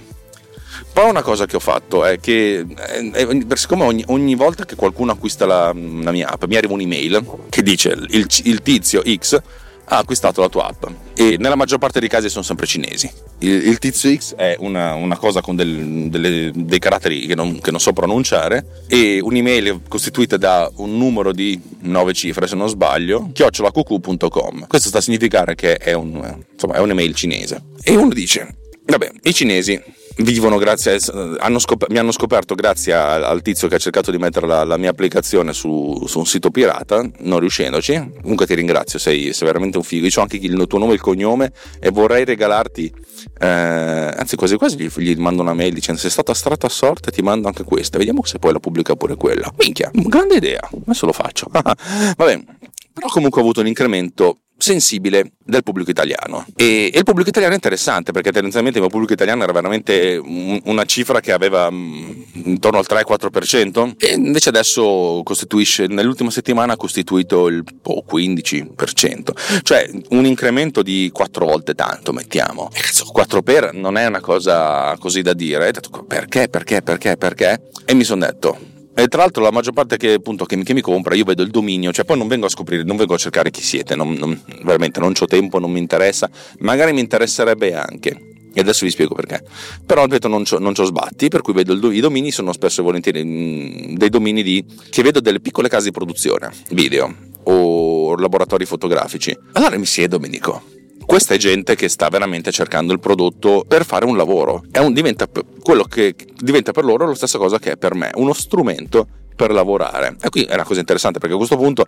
Poi 0.93 1.09
una 1.11 1.23
cosa 1.23 1.47
che 1.47 1.57
ho 1.57 1.61
fatto 1.61 2.05
è 2.05 2.19
che, 2.19 2.65
eh, 2.67 3.47
siccome 3.55 3.85
ogni, 3.85 4.03
ogni 4.09 4.35
volta 4.35 4.65
che 4.65 4.76
qualcuno 4.76 5.12
acquista 5.12 5.47
la, 5.47 5.67
la, 5.67 6.11
mia 6.11 6.29
app, 6.29 6.45
mi 6.45 6.57
arriva 6.57 6.73
un'email 6.73 7.25
che 7.50 7.62
dice 7.62 7.91
il, 7.91 8.26
il 8.45 8.62
tizio 8.62 9.03
X 9.05 9.41
ha 9.88 9.99
acquistato 9.99 10.40
la 10.40 10.49
tua 10.49 10.66
app 10.66 10.85
e 11.14 11.37
nella 11.38 11.55
maggior 11.55 11.78
parte 11.78 12.00
dei 12.00 12.09
casi 12.09 12.28
sono 12.28 12.43
sempre 12.43 12.66
cinesi. 12.66 13.11
Il, 13.38 13.69
il 13.69 13.78
tizio 13.78 14.14
X 14.14 14.35
è 14.35 14.57
una, 14.59 14.95
una 14.95 15.16
cosa 15.16 15.40
con 15.40 15.57
del, 15.57 16.09
delle, 16.09 16.50
dei 16.55 16.78
caratteri 16.78 17.26
che 17.26 17.35
non, 17.35 17.61
che 17.61 17.71
non, 17.71 17.81
so 17.81 17.93
pronunciare 17.93 18.85
e 18.87 19.21
un'email 19.21 19.83
costituita 19.88 20.37
da 20.37 20.71
un 20.76 20.97
numero 20.97 21.33
di 21.33 21.61
nove 21.81 22.12
cifre, 22.12 22.47
se 22.47 22.55
non 22.55 22.69
sbaglio, 22.69 23.31
chiocciolacucu.com. 23.33 24.66
Questo 24.66 24.88
sta 24.88 24.99
a 24.99 25.02
significare 25.02 25.55
che 25.55 25.76
è, 25.76 25.93
un, 25.93 26.45
insomma, 26.52 26.75
è 26.75 26.81
un'email 26.81 27.14
cinese. 27.14 27.62
E 27.83 27.97
uno 27.97 28.12
dice, 28.12 28.57
vabbè, 28.85 29.11
i 29.23 29.33
cinesi 29.35 29.81
vivono 30.18 30.56
grazie 30.56 30.99
hanno 31.38 31.58
scop- 31.58 31.88
mi 31.88 31.99
hanno 31.99 32.12
scoperto 32.12 32.54
grazie 32.54 32.94
a, 32.94 33.28
al 33.28 33.42
tizio 33.42 33.68
che 33.68 33.75
ha 33.75 33.78
cercato 33.78 34.11
di 34.11 34.18
mettere 34.18 34.46
la, 34.46 34.64
la 34.64 34.76
mia 34.76 34.90
applicazione 34.90 35.52
su, 35.52 36.04
su, 36.06 36.18
un 36.18 36.26
sito 36.26 36.50
pirata, 36.50 37.06
non 37.20 37.40
riuscendoci. 37.40 38.12
Comunque 38.20 38.46
ti 38.46 38.54
ringrazio, 38.54 38.99
sei, 38.99 39.32
sei 39.32 39.46
veramente 39.46 39.76
un 39.76 39.82
figo. 39.82 40.06
Io 40.06 40.12
ho 40.16 40.23
anche 40.23 40.37
il 40.37 40.66
tuo 40.66 40.78
nome 40.78 40.92
e 40.92 40.94
il 40.94 41.00
cognome 41.00 41.52
e 41.80 41.90
vorrei 41.90 42.25
regalarti, 42.25 42.92
eh, 43.38 43.46
anzi 43.46 44.37
quasi 44.37 44.56
quasi 44.56 44.76
gli, 44.78 44.88
gli, 44.88 45.16
mando 45.16 45.42
una 45.42 45.54
mail 45.54 45.75
dicendo 45.75 46.00
sei 46.00 46.11
stato 46.11 46.30
astratto 46.30 46.66
a 46.66 46.70
sorte 46.70 47.11
ti 47.11 47.23
mando 47.23 47.49
anche 47.49 47.64
questa, 47.64 47.99
vediamo 47.99 48.25
se 48.25 48.38
poi 48.38 48.52
la 48.52 48.61
pubblica 48.61 48.94
pure 48.96 49.16
quella. 49.16 49.52
Minchia, 49.58 49.90
grande 49.92 50.37
idea, 50.37 50.68
adesso 50.70 51.06
lo 51.06 51.12
faccio. 51.12 51.46
Vabbè, 51.52 52.44
però 52.92 53.08
comunque 53.08 53.40
ho 53.40 53.44
avuto 53.44 53.61
un 53.61 53.66
incremento 53.66 54.38
sensibile 54.59 55.33
del 55.45 55.63
pubblico 55.63 55.91
italiano. 55.91 56.45
E, 56.57 56.91
e, 56.93 56.99
il 56.99 57.05
pubblico 57.05 57.29
italiano 57.29 57.55
è 57.55 57.57
interessante 57.57 58.13
perché 58.13 58.33
tendenzialmente 58.33 58.79
il 58.79 58.89
pubblico 58.89 59.13
italiano 59.13 59.43
era 59.43 59.53
veramente 59.53 60.21
un, 60.23 60.61
una 60.65 60.85
cifra 60.85 61.21
che 61.21 61.33
aveva 61.33 61.71
mh, 61.71 62.25
intorno 62.45 62.79
al 62.79 62.87
3-4% 62.89 63.95
e 63.99 64.15
invece 64.15 64.49
adesso 64.49 65.21
costituisce, 65.25 65.87
nell'ultima 65.87 66.31
settimana 66.31 66.75
ha 66.75 66.77
costituito 66.77 67.49
il 67.49 67.63
oh, 67.83 68.05
15%, 68.11 69.63
cioè 69.63 69.89
un 70.11 70.25
incremento 70.27 70.83
di 70.83 71.11
4 71.13 71.47
volte 71.47 71.75
tanto, 71.75 72.13
mettiamo. 72.13 72.71
E 72.73 72.81
cazzo, 72.81 73.05
4 73.07 73.43
per 73.43 73.73
non 73.75 73.97
è 73.97 74.07
una 74.07 74.21
cosa 74.21 74.97
così 74.99 75.23
da 75.23 75.33
dire. 75.33 75.67
E 75.67 75.69
ho 75.69 75.73
detto 75.73 76.05
perché, 76.07 76.49
perché, 76.49 76.83
perché, 76.83 77.17
perché? 77.17 77.63
E 77.85 77.95
mi 77.95 78.05
sono 78.05 78.25
detto 78.25 78.75
e 78.99 79.09
tra 79.09 79.21
l'altro 79.21 79.43
la 79.43 79.50
maggior 79.50 79.75
parte 79.75 79.99
che, 79.99 80.15
appunto, 80.15 80.47
che, 80.47 80.57
mi, 80.57 80.65
che, 80.65 80.73
mi, 80.73 80.81
compra, 80.81 81.15
io 81.15 81.25
vedo 81.25 81.43
il 81.43 81.50
dominio, 81.50 81.93
cioè 81.93 82.07
poi 82.07 82.17
non 82.17 82.29
vengo 82.29 82.47
a 82.47 82.49
scoprire, 82.49 82.83
non 82.83 82.97
vengo 82.97 83.12
a 83.12 83.19
cercare 83.19 83.50
chi 83.50 83.61
siete, 83.61 83.95
non, 83.95 84.15
non, 84.15 84.41
veramente 84.62 85.00
non 85.00 85.12
ho 85.19 85.26
tempo, 85.26 85.59
non 85.59 85.71
mi 85.71 85.79
interessa, 85.79 86.31
magari 86.61 86.95
mi 86.95 87.00
interesserebbe 87.00 87.75
anche. 87.75 88.35
E 88.55 88.61
adesso 88.61 88.87
vi 88.87 88.91
spiego 88.91 89.15
perché. 89.15 89.45
Però 89.85 90.03
ripeto, 90.05 90.29
non 90.29 90.45
c'ho 90.45 90.85
sbatti, 90.85 91.29
per 91.29 91.43
cui 91.43 91.53
vedo 91.53 91.75
il, 91.75 91.95
i 91.95 92.00
domini 92.00 92.31
sono 92.31 92.55
spesso 92.55 92.81
e 92.81 92.85
volentieri 92.85 93.23
mh, 93.23 93.29
mm, 93.29 93.95
dei 93.97 94.09
domini 94.09 94.43
di, 94.43 94.65
che 94.88 95.03
vedo 95.03 95.21
delle 95.21 95.41
piccole 95.41 95.69
case 95.69 95.85
di 95.85 95.91
produzione, 95.91 96.50
video 96.71 97.15
o 97.43 98.17
laboratori 98.17 98.65
fotografici. 98.65 99.37
Allora 99.53 99.76
mi 99.76 99.85
siedo 99.85 100.17
e 100.17 100.21
mi 100.21 100.31
dico, 100.31 100.62
questa 101.07 101.35
è 101.35 101.37
gente 101.37 101.77
che 101.77 101.89
sta 101.89 102.09
veramente 102.09 102.51
cercando 102.51 102.93
il 102.93 103.01
prodotto 103.01 103.65
per 103.67 103.85
fare 103.85 104.05
un 104.05 104.17
lavoro. 104.17 104.65
Un, 104.79 104.93
diventa, 104.93 105.29
quello 105.63 105.85
che 105.85 106.15
diventa 106.37 106.73
per 106.73 106.85
loro 106.85 107.07
la 107.07 107.15
stessa 107.15 107.39
cosa 107.39 107.59
che 107.59 107.73
è 107.73 107.77
per 107.77 107.95
me, 107.95 108.11
uno 108.17 108.33
strumento 108.33 109.07
per 109.35 109.53
lavorare. 109.53 110.17
E 110.21 110.29
qui 110.29 110.43
è 110.43 110.55
una 110.55 110.65
cosa 110.65 110.81
interessante 110.81 111.19
perché 111.19 111.35
a 111.35 111.39
questo 111.39 111.57
punto 111.57 111.87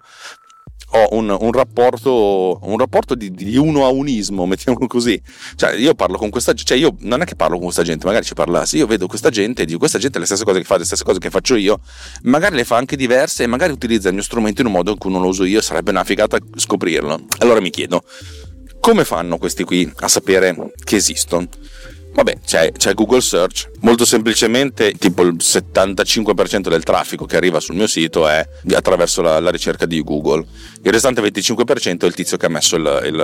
ho 0.91 1.09
un, 1.11 1.37
un, 1.39 1.53
rapporto, 1.53 2.61
un 2.63 2.79
rapporto 2.79 3.15
di, 3.15 3.31
di, 3.31 3.57
uno 3.57 3.85
a 3.85 3.89
unismo, 3.89 4.47
mettiamo 4.47 4.79
così. 4.87 5.21
Cioè, 5.57 5.75
io 5.75 5.95
parlo 5.95 6.17
con 6.17 6.31
questa 6.31 6.53
gente, 6.53 6.75
cioè 6.75 6.79
io 6.79 6.97
non 7.01 7.21
è 7.21 7.25
che 7.25 7.35
parlo 7.35 7.57
con 7.57 7.65
questa 7.65 7.83
gente, 7.83 8.07
magari 8.07 8.25
ci 8.25 8.35
parlassi, 8.35 8.79
io 8.79 8.87
vedo 8.87 9.07
questa 9.07 9.31
gente 9.31 9.63
e 9.63 9.65
dico 9.67 9.79
questa 9.79 9.99
gente 9.99 10.17
ha 10.17 10.21
le 10.21 10.27
stesse 10.27 10.45
cose 10.45 10.61
che 10.61 10.65
fa, 10.65 10.79
le 10.79 10.85
stesse 10.85 11.05
cose 11.05 11.19
che 11.19 11.29
faccio 11.29 11.57
io, 11.57 11.81
magari 12.23 12.57
le 12.57 12.65
fa 12.65 12.77
anche 12.77 12.97
diverse 12.97 13.43
e 13.43 13.47
magari 13.47 13.73
utilizza 13.73 14.09
il 14.09 14.15
mio 14.15 14.23
strumento 14.23 14.61
in 14.61 14.69
un 14.69 14.73
modo 14.73 14.93
in 14.93 14.99
cui 14.99 15.11
non 15.11 15.21
lo 15.21 15.29
uso 15.29 15.45
io, 15.45 15.61
sarebbe 15.61 15.91
una 15.91 16.05
figata 16.05 16.39
scoprirlo. 16.57 17.21
Allora 17.41 17.61
mi 17.61 17.71
chiedo, 17.71 18.03
come 18.81 19.05
fanno 19.05 19.39
questi 19.39 19.65
qui 19.65 19.91
a 20.01 20.09
sapere 20.09 20.73
che 20.85 20.97
esistono? 20.97 21.49
Vabbè, 22.19 22.39
c'è, 22.45 22.73
c'è, 22.73 22.95
Google 22.95 23.21
Search. 23.21 23.71
Molto 23.81 24.05
semplicemente, 24.05 24.93
tipo 24.93 25.23
il 25.23 25.37
75% 25.39 26.69
del 26.69 26.83
traffico 26.83 27.27
che 27.27 27.37
arriva 27.37 27.61
sul 27.61 27.77
mio 27.77 27.87
sito 27.87 28.27
è 28.27 28.45
attraverso 28.73 29.23
la, 29.23 29.39
la 29.39 29.51
ricerca 29.51 29.87
di 29.87 30.03
Google. 30.03 30.45
Il 30.83 30.91
restante 30.91 31.23
25% 31.23 32.01
è 32.01 32.07
il 32.07 32.15
tizio 32.15 32.37
che 32.37 32.47
ha 32.47 32.49
messo 32.49 32.75
il, 32.75 33.03
il, 33.05 33.17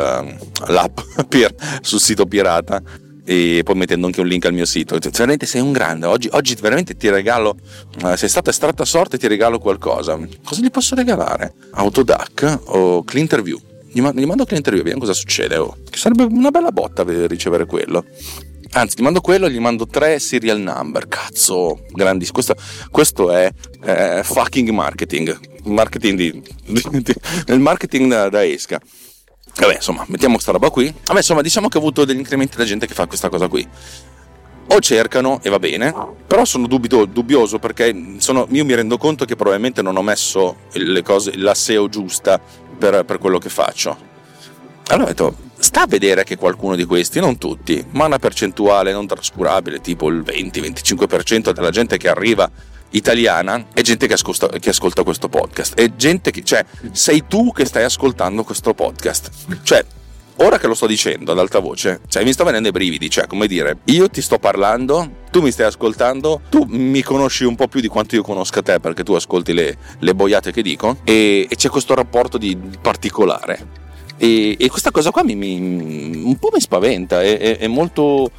l'app 0.69 0.99
sul 1.81 2.01
sito 2.01 2.27
pirata 2.27 2.81
e 3.25 3.63
poi 3.65 3.75
mettendo 3.75 4.07
anche 4.07 4.21
un 4.21 4.29
link 4.29 4.45
al 4.45 4.53
mio 4.53 4.67
sito. 4.67 4.97
Veramente 5.01 5.47
sei 5.47 5.61
un 5.61 5.73
grande. 5.73 6.07
Oggi, 6.07 6.29
oggi 6.31 6.55
veramente 6.61 6.97
ti 6.97 7.09
regalo. 7.09 7.57
Eh, 8.05 8.17
sei 8.17 8.29
stata 8.29 8.51
estratta 8.51 8.85
a 8.85 8.87
sorte 8.87 9.19
ti 9.19 9.27
regalo 9.27 9.59
qualcosa. 9.59 10.17
Cosa 10.45 10.61
gli 10.61 10.71
posso 10.71 10.95
regalare? 10.95 11.55
Autodac 11.73 12.61
o 12.67 13.03
Clinterview? 13.03 13.73
Gli, 13.95 14.01
mando, 14.01 14.21
gli 14.21 14.27
mando 14.27 14.45
client 14.45 14.67
review, 14.67 14.83
vediamo 14.83 15.05
cosa 15.05 15.17
succede. 15.17 15.57
Oh. 15.57 15.77
Che 15.89 15.97
sarebbe 15.97 16.25
una 16.25 16.51
bella 16.51 16.73
botta 16.73 17.05
ricevere 17.07 17.65
quello. 17.65 18.05
Anzi, 18.73 18.97
gli 18.99 19.03
mando 19.05 19.21
quello, 19.21 19.49
gli 19.49 19.61
mando 19.61 19.87
tre 19.87 20.19
serial 20.19 20.59
number. 20.59 21.07
Cazzo, 21.07 21.85
grandissimo. 21.93 22.35
Questo, 22.35 22.57
questo 22.91 23.31
è 23.31 23.49
eh, 23.85 24.23
fucking 24.25 24.69
marketing. 24.71 25.39
Marketing 25.67 26.19
di, 26.19 26.43
di, 26.67 26.83
di, 26.91 27.15
il 27.47 27.61
marketing 27.61 28.29
da, 28.29 28.45
esca. 28.45 28.81
Vabbè, 29.61 29.77
insomma, 29.77 30.05
mettiamo 30.09 30.35
questa 30.35 30.51
roba 30.51 30.71
qui. 30.71 30.93
Vabbè, 31.05 31.19
insomma, 31.19 31.41
diciamo 31.41 31.69
che 31.69 31.79
ho 31.79 31.81
avuto 31.81 32.05
degli 32.05 32.19
incrementi 32.19 32.57
da 32.57 32.65
gente 32.65 32.89
che 32.89 32.95
fa 32.95 33.07
questa 33.07 33.29
cosa 33.29 33.47
qui 33.47 33.65
o 34.67 34.81
cercano 34.81 35.41
e 35.43 35.51
va 35.51 35.59
bene, 35.59 35.95
però 36.27 36.45
sono 36.45 36.67
dubito, 36.67 37.05
dubbioso 37.05 37.59
perché 37.59 38.17
sono, 38.19 38.47
io 38.51 38.65
mi 38.65 38.75
rendo 38.75 38.97
conto 38.97 39.25
che 39.25 39.37
probabilmente 39.37 39.83
non 39.83 39.97
ho 39.97 40.03
messo 40.03 40.57
cose, 41.03 41.37
la 41.37 41.55
SEO 41.55 41.89
giusta 41.89 42.41
per, 42.75 43.05
per 43.05 43.19
quello 43.19 43.39
che 43.39 43.49
faccio. 43.49 44.13
Allora 44.89 45.05
ho 45.05 45.09
detto, 45.09 45.37
sta 45.59 45.83
a 45.83 45.87
vedere 45.87 46.25
che 46.25 46.37
qualcuno 46.37 46.77
di 46.77 46.85
questi, 46.85 47.21
non 47.21 47.39
tutti, 47.39 47.85
ma 47.91 48.05
una 48.05 48.19
percentuale 48.19 48.93
non 48.93 49.07
trascurabile, 49.07 49.81
tipo 49.81 50.09
il 50.09 50.21
20-25% 50.21 51.51
della 51.53 51.71
gente 51.71 51.97
che 51.97 52.09
arriva 52.09 52.51
italiana 52.91 53.67
è 53.73 53.81
gente 53.81 54.07
che 54.07 54.13
ascolta, 54.13 54.49
che 54.49 54.71
ascolta 54.71 55.03
questo 55.03 55.29
podcast. 55.29 55.75
È 55.75 55.95
gente 55.95 56.31
che, 56.31 56.45
cioè, 56.45 56.65
sei 56.93 57.25
tu 57.27 57.53
che 57.53 57.65
stai 57.65 57.85
ascoltando 57.85 58.45
questo 58.45 58.75
podcast. 58.75 59.31
Cioè, 59.63 59.85
ora 60.37 60.59
che 60.59 60.67
lo 60.67 60.75
sto 60.75 60.87
dicendo 60.87 61.33
ad 61.33 61.39
alta 61.39 61.59
voce, 61.59 62.01
cioè 62.09 62.25
mi 62.25 62.33
sto 62.33 62.45
venendo 62.45 62.69
i 62.69 62.73
brividi, 62.73 63.11
cioè 63.11 63.27
come 63.27 63.47
dire, 63.47 63.79
io 63.85 64.09
ti 64.09 64.21
sto 64.21 64.39
parlando, 64.39 65.23
tu 65.31 65.41
mi 65.41 65.51
stai 65.51 65.67
ascoltando, 65.67 66.43
tu 66.49 66.65
mi 66.69 67.03
conosci 67.03 67.45
un 67.45 67.55
po' 67.55 67.69
più 67.69 67.81
di 67.81 67.89
quanto 67.89 68.15
io 68.15 68.23
conosca 68.23 68.63
te 68.63 68.81
perché 68.81 69.03
tu 69.03 69.13
ascolti 69.13 69.53
le, 69.53 69.77
le 69.99 70.15
boiate 70.15 70.53
che 70.53 70.63
dico 70.63 70.99
e, 71.05 71.47
e, 71.49 71.57
c'è 71.57 71.69
questo 71.69 71.95
rapporto 71.95 72.39
di 72.39 72.57
particolare. 72.81 73.83
E, 74.17 74.57
e 74.59 74.69
questa 74.69 74.93
cosa 74.93 75.11
qua 75.11 75.25
mi, 75.25 75.35
mi, 75.35 76.23
un 76.25 76.37
po' 76.39 76.51
mi 76.53 76.61
spaventa, 76.61 77.21
è, 77.21 77.37
è, 77.37 77.59
è 77.59 77.67
molto 77.67 78.31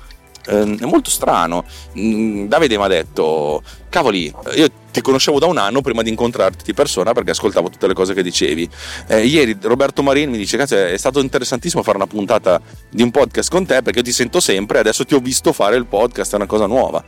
eh, 0.48 0.78
è 0.80 0.86
molto 0.86 1.10
strano. 1.10 1.66
Mm, 1.98 2.48
Davide 2.48 2.78
mi 2.78 2.84
ha 2.84 2.88
detto, 2.88 3.62
cavoli, 3.90 4.34
io 4.56 4.68
ti 4.92 5.02
conoscevo 5.02 5.40
da 5.40 5.46
un 5.46 5.58
anno 5.58 5.82
prima 5.82 6.02
di 6.02 6.10
incontrarti 6.10 6.64
di 6.64 6.74
persona 6.74 7.14
perché 7.14 7.32
ascoltavo 7.32 7.70
tutte 7.70 7.88
le 7.88 7.94
cose 7.94 8.14
che 8.14 8.24
dicevi. 8.24 8.70
Eh, 9.08 9.26
ieri 9.26 9.58
Roberto 9.62 10.04
Marini 10.04 10.32
mi 10.32 10.38
dice, 10.38 10.58
cazzo, 10.58 10.76
è 10.76 10.98
stato 10.98 11.20
interessantissimo 11.20 11.84
fare 11.84 11.98
una 11.98 12.08
puntata 12.08 12.62
di 12.90 13.02
un 13.02 13.12
podcast 13.12 13.50
con 13.50 13.66
te 13.66 13.82
perché 13.82 14.00
io 14.00 14.06
ti 14.06 14.12
sento 14.12 14.40
sempre, 14.40 14.80
adesso 14.80 15.06
ti 15.06 15.14
ho 15.14 15.20
visto 15.20 15.52
fare 15.54 15.76
il 15.76 15.86
podcast, 15.86 16.34
è 16.34 16.36
una 16.36 16.46
cosa 16.46 16.66
nuova. 16.66 17.04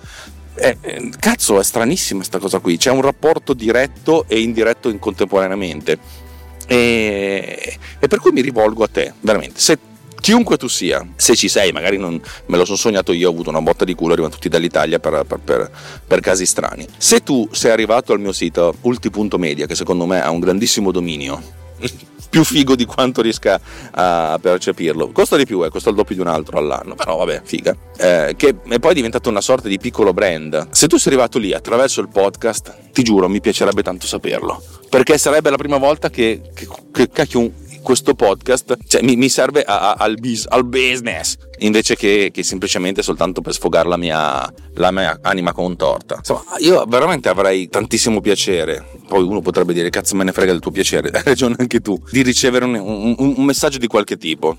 Eh, 0.59 0.75
eh, 0.81 1.11
cazzo, 1.19 1.59
è 1.59 1.63
stranissima 1.63 2.19
questa 2.19 2.39
cosa 2.39 2.59
qui. 2.59 2.77
C'è 2.77 2.91
un 2.91 3.01
rapporto 3.01 3.53
diretto 3.53 4.25
e 4.27 4.39
indiretto 4.41 4.89
in 4.89 4.99
contemporaneamente. 4.99 6.25
E, 6.65 7.77
e 7.99 8.07
per 8.07 8.19
cui 8.19 8.31
mi 8.31 8.41
rivolgo 8.41 8.83
a 8.83 8.87
te, 8.87 9.13
veramente. 9.21 9.59
Se 9.59 9.77
chiunque 10.19 10.57
tu 10.57 10.67
sia, 10.67 11.05
se 11.15 11.35
ci 11.35 11.47
sei, 11.47 11.71
magari 11.71 11.97
non, 11.97 12.21
me 12.47 12.57
lo 12.57 12.65
sono 12.65 12.77
sognato 12.77 13.11
io, 13.11 13.29
ho 13.29 13.31
avuto 13.31 13.49
una 13.49 13.61
botta 13.61 13.85
di 13.85 13.93
culo, 13.93 14.13
arrivano 14.13 14.33
tutti 14.33 14.49
dall'Italia 14.49 14.99
per, 14.99 15.23
per, 15.27 15.39
per, 15.39 15.71
per, 16.05 16.19
casi 16.19 16.45
strani. 16.45 16.87
Se 16.97 17.21
tu 17.23 17.47
sei 17.51 17.71
arrivato 17.71 18.13
al 18.13 18.19
mio 18.19 18.31
sito 18.31 18.75
ulti.media, 18.81 19.65
che 19.65 19.75
secondo 19.75 20.05
me 20.05 20.21
ha 20.21 20.29
un 20.29 20.39
grandissimo 20.39 20.91
dominio, 20.91 21.41
più 22.29 22.43
figo 22.43 22.75
di 22.75 22.85
quanto 22.85 23.21
riesca 23.21 23.59
a 23.91 24.37
percepirlo, 24.41 25.11
costa 25.11 25.37
di 25.37 25.45
più, 25.45 25.63
eh, 25.63 25.69
costa 25.69 25.89
il 25.89 25.95
doppio 25.95 26.15
di 26.15 26.21
un 26.21 26.27
altro 26.27 26.57
all'anno, 26.57 26.95
però 26.95 27.17
vabbè, 27.17 27.41
figa, 27.43 27.75
eh, 27.97 28.33
che 28.37 28.55
è 28.67 28.79
poi 28.79 28.93
diventato 28.93 29.29
una 29.29 29.41
sorta 29.41 29.67
di 29.67 29.77
piccolo 29.77 30.13
brand. 30.13 30.67
Se 30.71 30.87
tu 30.87 30.97
sei 30.97 31.13
arrivato 31.13 31.39
lì 31.39 31.53
attraverso 31.53 32.01
il 32.01 32.09
podcast, 32.09 32.91
ti 32.91 33.03
giuro, 33.03 33.29
mi 33.29 33.39
piacerebbe 33.39 33.81
tanto 33.81 34.05
saperlo, 34.05 34.61
perché 34.89 35.17
sarebbe 35.17 35.49
la 35.49 35.57
prima 35.57 35.77
volta 35.77 36.09
che, 36.09 36.41
che, 36.53 36.67
che 36.91 37.09
cacchio 37.09 37.51
questo 37.87 38.15
podcast 38.15 38.79
cioè, 38.85 39.01
mi, 39.01 39.15
mi, 39.15 39.29
serve 39.29 39.63
a, 39.63 39.91
a, 39.91 39.93
al, 39.93 40.15
bis, 40.15 40.45
al, 40.49 40.65
business 40.65 41.37
invece 41.59 41.95
che, 41.95 42.31
che, 42.33 42.43
semplicemente 42.43 43.01
soltanto 43.01 43.39
per 43.39 43.53
sfogare 43.53 43.87
la 43.87 43.95
mia, 43.95 44.53
la 44.73 44.91
mia 44.91 45.19
anima 45.21 45.53
contorta. 45.53 46.15
Insomma, 46.17 46.43
io 46.59 46.83
veramente 46.83 47.29
avrei 47.29 47.69
tantissimo 47.69 48.19
piacere. 48.19 48.85
Poi 49.07 49.23
uno 49.23 49.39
potrebbe 49.39 49.71
dire: 49.71 49.89
Cazzo, 49.89 50.17
me 50.17 50.25
ne 50.25 50.33
frega 50.33 50.51
del 50.51 50.59
tuo 50.59 50.71
piacere. 50.71 51.11
Hai 51.15 51.23
ragione 51.23 51.55
anche 51.59 51.79
tu. 51.79 51.97
Di 52.11 52.23
ricevere 52.23 52.65
un, 52.65 52.75
un, 52.75 53.33
un 53.37 53.45
messaggio 53.45 53.77
di 53.77 53.87
qualche 53.87 54.17
tipo. 54.17 54.57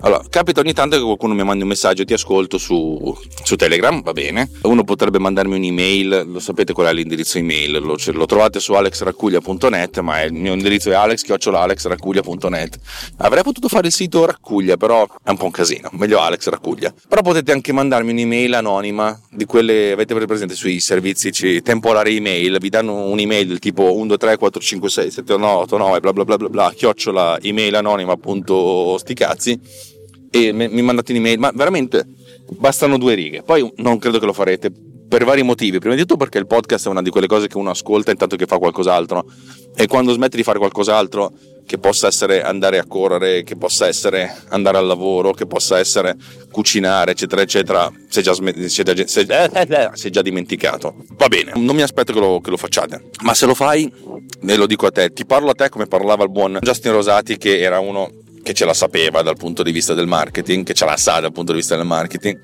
Allora, 0.00 0.22
capita 0.28 0.60
ogni 0.60 0.72
tanto 0.72 0.96
che 0.96 1.02
qualcuno 1.02 1.34
mi 1.34 1.44
mandi 1.44 1.62
un 1.62 1.68
messaggio, 1.68 2.04
ti 2.04 2.12
ascolto 2.12 2.58
su, 2.58 3.16
su 3.42 3.56
Telegram, 3.56 4.02
va 4.02 4.12
bene. 4.12 4.50
Uno 4.62 4.84
potrebbe 4.84 5.18
mandarmi 5.18 5.56
un'email, 5.56 6.26
lo 6.26 6.40
sapete 6.40 6.72
qual 6.72 6.88
è 6.88 6.92
l'indirizzo 6.92 7.38
email, 7.38 7.80
lo, 7.82 7.96
lo 8.12 8.26
trovate 8.26 8.60
su 8.60 8.72
alexraccuglia.net, 8.72 9.98
ma 10.00 10.22
il 10.22 10.32
mio 10.32 10.52
indirizzo 10.52 10.90
è 10.90 10.94
alex.alexraccuglia.net. 10.94 12.78
Avrei 13.18 13.42
potuto 13.42 13.68
fare 13.68 13.88
il 13.88 13.92
sito 13.92 14.24
Raccuglia, 14.24 14.76
però 14.76 15.06
è 15.22 15.30
un 15.30 15.36
po' 15.36 15.46
un 15.46 15.50
casino, 15.50 15.88
meglio 15.92 16.20
Alex 16.20 16.48
Raccuglia. 16.48 16.92
Però 17.08 17.22
potete 17.22 17.52
anche 17.52 17.72
mandarmi 17.72 18.12
un'email 18.12 18.54
anonima 18.54 19.18
di 19.30 19.44
quelle, 19.44 19.92
avete 19.92 20.14
presente 20.14 20.54
sui 20.54 20.80
servizi 20.80 21.30
temporari 21.62 22.16
email, 22.16 22.58
vi 22.60 22.68
danno 22.68 23.06
un'email 23.08 23.46
del 23.46 23.58
tipo 23.58 23.96
1, 23.96 24.06
2, 24.06 24.16
3, 24.16 24.36
4, 24.36 24.60
5, 24.60 24.88
6, 24.88 25.10
7, 25.10 25.32
8, 25.32 25.42
9, 25.42 25.54
8, 25.62 25.76
9, 25.76 26.00
bla 26.00 26.12
bla 26.12 26.24
bla 26.24 26.36
bla 26.36 26.48
bla, 26.48 26.72
chiocciola 26.74 27.38
email 27.42 27.74
anonima 27.74 28.16
e 30.30 30.52
mi 30.52 30.82
mandate 30.82 31.12
un'email, 31.12 31.38
ma 31.38 31.50
veramente 31.54 32.06
bastano 32.50 32.98
due 32.98 33.14
righe. 33.14 33.42
Poi 33.42 33.72
non 33.76 33.98
credo 33.98 34.18
che 34.18 34.26
lo 34.26 34.32
farete 34.32 34.70
per 35.08 35.24
vari 35.24 35.42
motivi. 35.42 35.78
Prima 35.78 35.94
di 35.94 36.02
tutto 36.02 36.16
perché 36.16 36.38
il 36.38 36.46
podcast 36.46 36.86
è 36.86 36.90
una 36.90 37.02
di 37.02 37.10
quelle 37.10 37.26
cose 37.26 37.48
che 37.48 37.56
uno 37.56 37.70
ascolta 37.70 38.10
intanto 38.10 38.36
che 38.36 38.46
fa 38.46 38.58
qualcos'altro 38.58 39.24
e 39.74 39.86
quando 39.86 40.12
smette 40.12 40.36
di 40.36 40.42
fare 40.42 40.58
qualcos'altro 40.58 41.32
che 41.64 41.78
possa 41.78 42.06
essere 42.06 42.42
andare 42.42 42.78
a 42.78 42.86
correre, 42.86 43.42
che 43.42 43.56
possa 43.56 43.86
essere 43.86 44.34
andare 44.48 44.78
al 44.78 44.86
lavoro, 44.86 45.32
che 45.32 45.46
possa 45.46 45.78
essere 45.78 46.16
cucinare, 46.50 47.10
eccetera, 47.10 47.42
eccetera, 47.42 47.92
si 48.08 48.20
è 48.20 48.22
già, 48.22 48.32
si 48.32 48.80
è 48.80 48.84
già, 48.84 49.06
si 49.06 49.20
è, 49.20 49.90
si 49.92 50.06
è 50.06 50.10
già 50.10 50.22
dimenticato. 50.22 50.94
Va 51.10 51.28
bene, 51.28 51.52
non 51.56 51.76
mi 51.76 51.82
aspetto 51.82 52.14
che 52.14 52.20
lo, 52.20 52.40
che 52.40 52.48
lo 52.48 52.56
facciate, 52.56 53.10
ma 53.22 53.34
se 53.34 53.44
lo 53.44 53.52
fai, 53.52 53.92
e 54.40 54.56
lo 54.56 54.66
dico 54.66 54.86
a 54.86 54.90
te, 54.90 55.12
ti 55.12 55.26
parlo 55.26 55.50
a 55.50 55.54
te 55.54 55.68
come 55.68 55.84
parlava 55.86 56.24
il 56.24 56.30
buon 56.30 56.58
Justin 56.62 56.92
Rosati 56.92 57.36
che 57.36 57.60
era 57.60 57.80
uno 57.80 58.10
che 58.48 58.54
ce 58.54 58.64
la 58.64 58.72
sapeva 58.72 59.20
dal 59.20 59.36
punto 59.36 59.62
di 59.62 59.72
vista 59.72 59.92
del 59.92 60.06
marketing, 60.06 60.64
che 60.64 60.72
ce 60.72 60.86
la 60.86 60.96
sa 60.96 61.20
dal 61.20 61.32
punto 61.32 61.52
di 61.52 61.58
vista 61.58 61.76
del 61.76 61.84
marketing. 61.84 62.38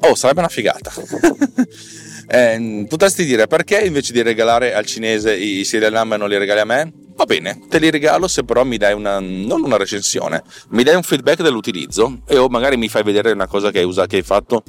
Oh, 0.00 0.14
sarebbe 0.14 0.40
una 0.40 0.50
figata. 0.50 0.92
eh, 2.28 2.84
potresti 2.86 3.24
dire 3.24 3.46
perché 3.46 3.80
invece 3.80 4.12
di 4.12 4.20
regalare 4.20 4.74
al 4.74 4.84
cinese 4.84 5.34
i 5.34 5.64
serial 5.64 5.92
number 5.92 6.18
non 6.18 6.28
li 6.28 6.36
regali 6.36 6.60
a 6.60 6.66
me? 6.66 6.92
Va 7.16 7.24
bene, 7.24 7.60
te 7.70 7.78
li 7.78 7.90
regalo 7.90 8.28
se 8.28 8.44
però 8.44 8.62
mi 8.64 8.76
dai 8.76 8.92
una, 8.92 9.20
non 9.20 9.62
una 9.62 9.78
recensione, 9.78 10.42
mi 10.70 10.82
dai 10.82 10.96
un 10.96 11.02
feedback 11.02 11.40
dell'utilizzo 11.40 12.20
e 12.26 12.36
o 12.36 12.48
magari 12.48 12.76
mi 12.76 12.90
fai 12.90 13.02
vedere 13.02 13.32
una 13.32 13.46
cosa 13.46 13.70
che 13.70 13.78
hai, 13.78 13.84
usato, 13.84 14.08
che 14.08 14.16
hai 14.16 14.22
fatto 14.22 14.62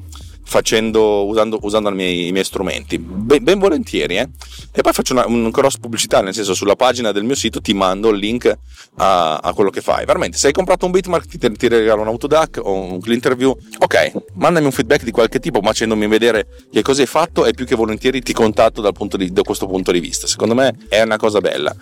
facendo, 0.44 1.26
usando, 1.26 1.58
usando 1.62 1.90
i, 1.90 1.94
miei, 1.94 2.28
i, 2.28 2.32
miei, 2.32 2.44
strumenti. 2.44 2.98
Ben, 2.98 3.44
ben 3.44 3.60
volentieri, 3.60 4.18
eh? 4.18 4.30
E 4.72 4.82
poi 4.82 4.94
faccio 4.94 5.14
una, 5.14 5.26
un 5.26 5.50
cross 5.52 5.78
pubblicità, 5.78 6.22
nel 6.22 6.34
senso 6.34 6.54
sulla 6.54 6.76
pagina 6.76 7.12
del 7.12 7.24
mio 7.24 7.36
sito 7.36 7.62
ti 7.62 7.74
mando 7.74 8.10
il 8.10 8.18
link 8.18 8.54
a, 8.98 9.38
a 9.38 9.54
quello 9.54 9.70
che 9.70 9.82
fai. 9.82 10.06
Veramente, 10.06 10.38
se 10.38 10.48
hai 10.48 10.54
comprato 10.54 10.86
un 10.86 10.92
bitmark 10.92 11.26
ti, 11.26 11.52
ti 11.52 11.68
regalo 11.68 12.02
un 12.02 12.08
autodac 12.08 12.60
o 12.62 12.74
un 12.74 13.00
clean 13.00 13.16
interview, 13.16 13.56
ok, 13.80 14.12
mandami 14.34 14.66
un 14.66 14.72
feedback 14.72 15.04
di 15.04 15.12
qualche 15.12 15.40
tipo, 15.40 15.62
facendomi 15.62 16.08
vedere 16.08 16.48
che 16.72 16.82
cosa 16.82 17.02
hai 17.02 17.08
fatto 17.08 17.46
e 17.46 17.54
più 17.54 17.66
che 17.66 17.76
volentieri 17.76 18.22
ti 18.22 18.34
contatto 18.34 18.82
di, 19.18 19.32
da 19.32 19.42
questo 19.42 19.68
punto 19.68 19.92
di 19.92 20.00
vista. 20.00 20.28
Secondo 20.28 20.54
me 20.56 20.76
è 20.90 21.02
una 21.02 21.18
cosa 21.18 21.40
bella 21.40 21.76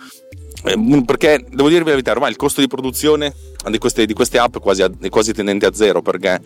perché 1.04 1.44
devo 1.48 1.68
dirvi 1.68 1.86
la 1.86 1.90
verità, 1.90 2.12
ormai 2.12 2.30
il 2.30 2.36
costo 2.36 2.60
di 2.60 2.68
produzione 2.68 3.34
di 3.68 3.78
queste, 3.78 4.06
di 4.06 4.12
queste 4.12 4.38
app 4.38 4.56
è 4.56 4.60
quasi, 4.60 4.82
è 4.82 5.08
quasi, 5.08 5.32
tendente 5.32 5.66
a 5.66 5.72
zero 5.72 6.02
perché 6.02 6.40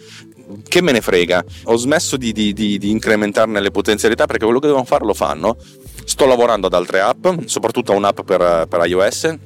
che 0.69 0.81
me 0.81 0.93
ne 0.93 1.01
frega, 1.01 1.45
ho 1.65 1.77
smesso 1.77 2.17
di, 2.17 2.33
di, 2.33 2.53
di, 2.53 2.79
di, 2.79 2.91
incrementarne 2.91 3.61
le 3.61 3.71
potenzialità 3.71 4.27
perché 4.27 4.45
quello 4.45 4.61
che 4.61 4.67
devono 4.67 4.85
fare 4.85 5.05
lo 5.05 5.15
fanno. 5.15 5.57
Sto 6.05 6.27
lavorando 6.27 6.69
ad 6.69 6.75
altre 6.75 7.01
app, 7.01 7.27
soprattutto 7.47 7.93
a 7.93 7.97
un'app 7.97 8.21
per, 8.21 8.67
per 8.69 8.87
iOS 8.87 9.39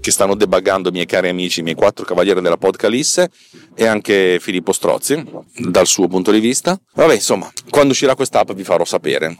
che 0.00 0.10
stanno 0.10 0.34
debuggando 0.34 0.90
i 0.90 0.92
miei 0.92 1.06
cari 1.06 1.30
amici, 1.30 1.60
i 1.60 1.62
miei 1.62 1.74
quattro 1.74 2.04
cavalieri 2.04 2.42
della 2.42 2.58
Podcalisse 2.58 3.30
e 3.74 3.86
anche 3.86 4.36
Filippo 4.38 4.72
Strozzi 4.72 5.24
dal 5.56 5.86
suo 5.86 6.08
punto 6.08 6.30
di 6.30 6.40
vista. 6.40 6.78
Vabbè, 6.92 7.14
insomma, 7.14 7.50
quando 7.70 7.92
uscirà 7.92 8.14
questa 8.14 8.40
app 8.40 8.52
vi 8.52 8.64
farò 8.64 8.84
sapere. 8.84 9.34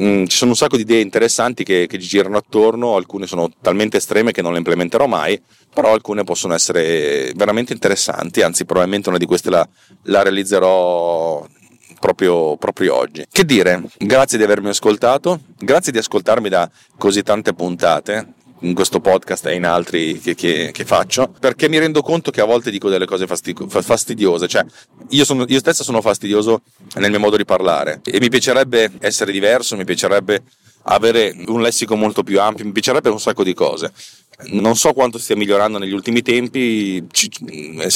Mm, 0.00 0.24
ci 0.24 0.36
sono 0.36 0.50
un 0.50 0.56
sacco 0.56 0.76
di 0.76 0.82
idee 0.82 1.00
interessanti 1.00 1.62
che, 1.62 1.86
che 1.86 1.98
girano 1.98 2.36
attorno, 2.36 2.96
alcune 2.96 3.26
sono 3.26 3.50
talmente 3.60 3.98
estreme 3.98 4.32
che 4.32 4.42
non 4.42 4.52
le 4.52 4.58
implementerò 4.58 5.06
mai, 5.06 5.40
però 5.72 5.92
alcune 5.92 6.24
possono 6.24 6.54
essere 6.54 7.32
veramente 7.36 7.72
interessanti, 7.72 8.42
anzi 8.42 8.64
probabilmente 8.64 9.08
una 9.08 9.18
di 9.18 9.26
queste 9.26 9.50
la, 9.50 9.66
la 10.04 10.22
realizzerò 10.22 11.46
proprio, 12.00 12.56
proprio, 12.56 12.96
oggi. 12.96 13.24
Che 13.30 13.44
dire, 13.44 13.82
grazie 13.98 14.36
di 14.36 14.44
avermi 14.44 14.68
ascoltato, 14.68 15.40
grazie 15.58 15.92
di 15.92 15.98
ascoltarmi 15.98 16.48
da 16.48 16.68
così 16.98 17.22
tante 17.22 17.54
puntate 17.54 18.42
in 18.64 18.74
questo 18.74 19.00
podcast 19.00 19.46
e 19.46 19.54
in 19.54 19.64
altri 19.64 20.20
che, 20.20 20.34
che, 20.34 20.70
che, 20.72 20.84
faccio, 20.84 21.32
perché 21.38 21.68
mi 21.68 21.78
rendo 21.78 22.02
conto 22.02 22.30
che 22.30 22.40
a 22.40 22.44
volte 22.44 22.70
dico 22.70 22.88
delle 22.88 23.06
cose 23.06 23.26
fastidiose, 23.26 24.48
cioè 24.48 24.64
io, 25.10 25.24
sono, 25.24 25.44
io 25.46 25.58
stesso 25.58 25.84
sono 25.84 26.00
fastidioso 26.00 26.62
nel 26.96 27.10
mio 27.10 27.20
modo 27.20 27.36
di 27.36 27.44
parlare 27.44 28.00
e 28.04 28.18
mi 28.20 28.28
piacerebbe 28.28 28.92
essere 29.00 29.32
diverso, 29.32 29.76
mi 29.76 29.84
piacerebbe 29.84 30.42
avere 30.84 31.34
un 31.46 31.62
lessico 31.62 31.96
molto 31.96 32.22
più 32.22 32.40
ampio, 32.40 32.64
mi 32.64 32.72
piacerebbe 32.72 33.08
un 33.08 33.20
sacco 33.20 33.44
di 33.44 33.54
cose. 33.54 33.92
Non 34.46 34.76
so 34.76 34.92
quanto 34.92 35.18
stia 35.18 35.36
migliorando 35.36 35.78
negli 35.78 35.92
ultimi 35.92 36.22
tempi, 36.22 37.04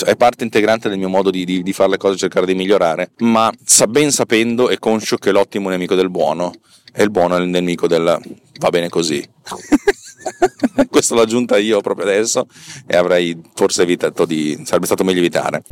è 0.05 0.17
parte 0.17 0.45
integrante 0.45 0.89
del 0.89 0.99
mio 0.99 1.09
modo 1.09 1.31
di, 1.31 1.45
di, 1.45 1.63
di 1.63 1.73
fare 1.73 1.91
le 1.91 1.97
cose, 1.97 2.17
cercare 2.17 2.47
di 2.47 2.55
migliorare, 2.55 3.11
ma 3.19 3.53
ben 3.89 4.11
sapendo 4.11 4.69
e 4.69 4.79
conscio 4.79 5.17
che 5.17 5.31
l'ottimo 5.31 5.69
è 5.69 5.73
nemico 5.73 5.95
del 5.95 6.11
buono 6.11 6.53
e 6.93 7.03
il 7.03 7.11
buono 7.11 7.37
è 7.37 7.41
il 7.41 7.49
nemico 7.49 7.87
del 7.87 8.21
va 8.59 8.71
bene 8.71 8.89
così. 8.89 9.27
Questo 10.89 11.15
l'ho 11.15 11.23
aggiunta 11.23 11.57
io 11.57 11.81
proprio 11.81 12.07
adesso 12.07 12.47
e 12.87 12.97
avrei 12.97 13.39
forse 13.55 13.83
evitato 13.83 14.25
di. 14.25 14.61
sarebbe 14.65 14.87
stato 14.87 15.05
meglio 15.05 15.21
evitare. 15.21 15.63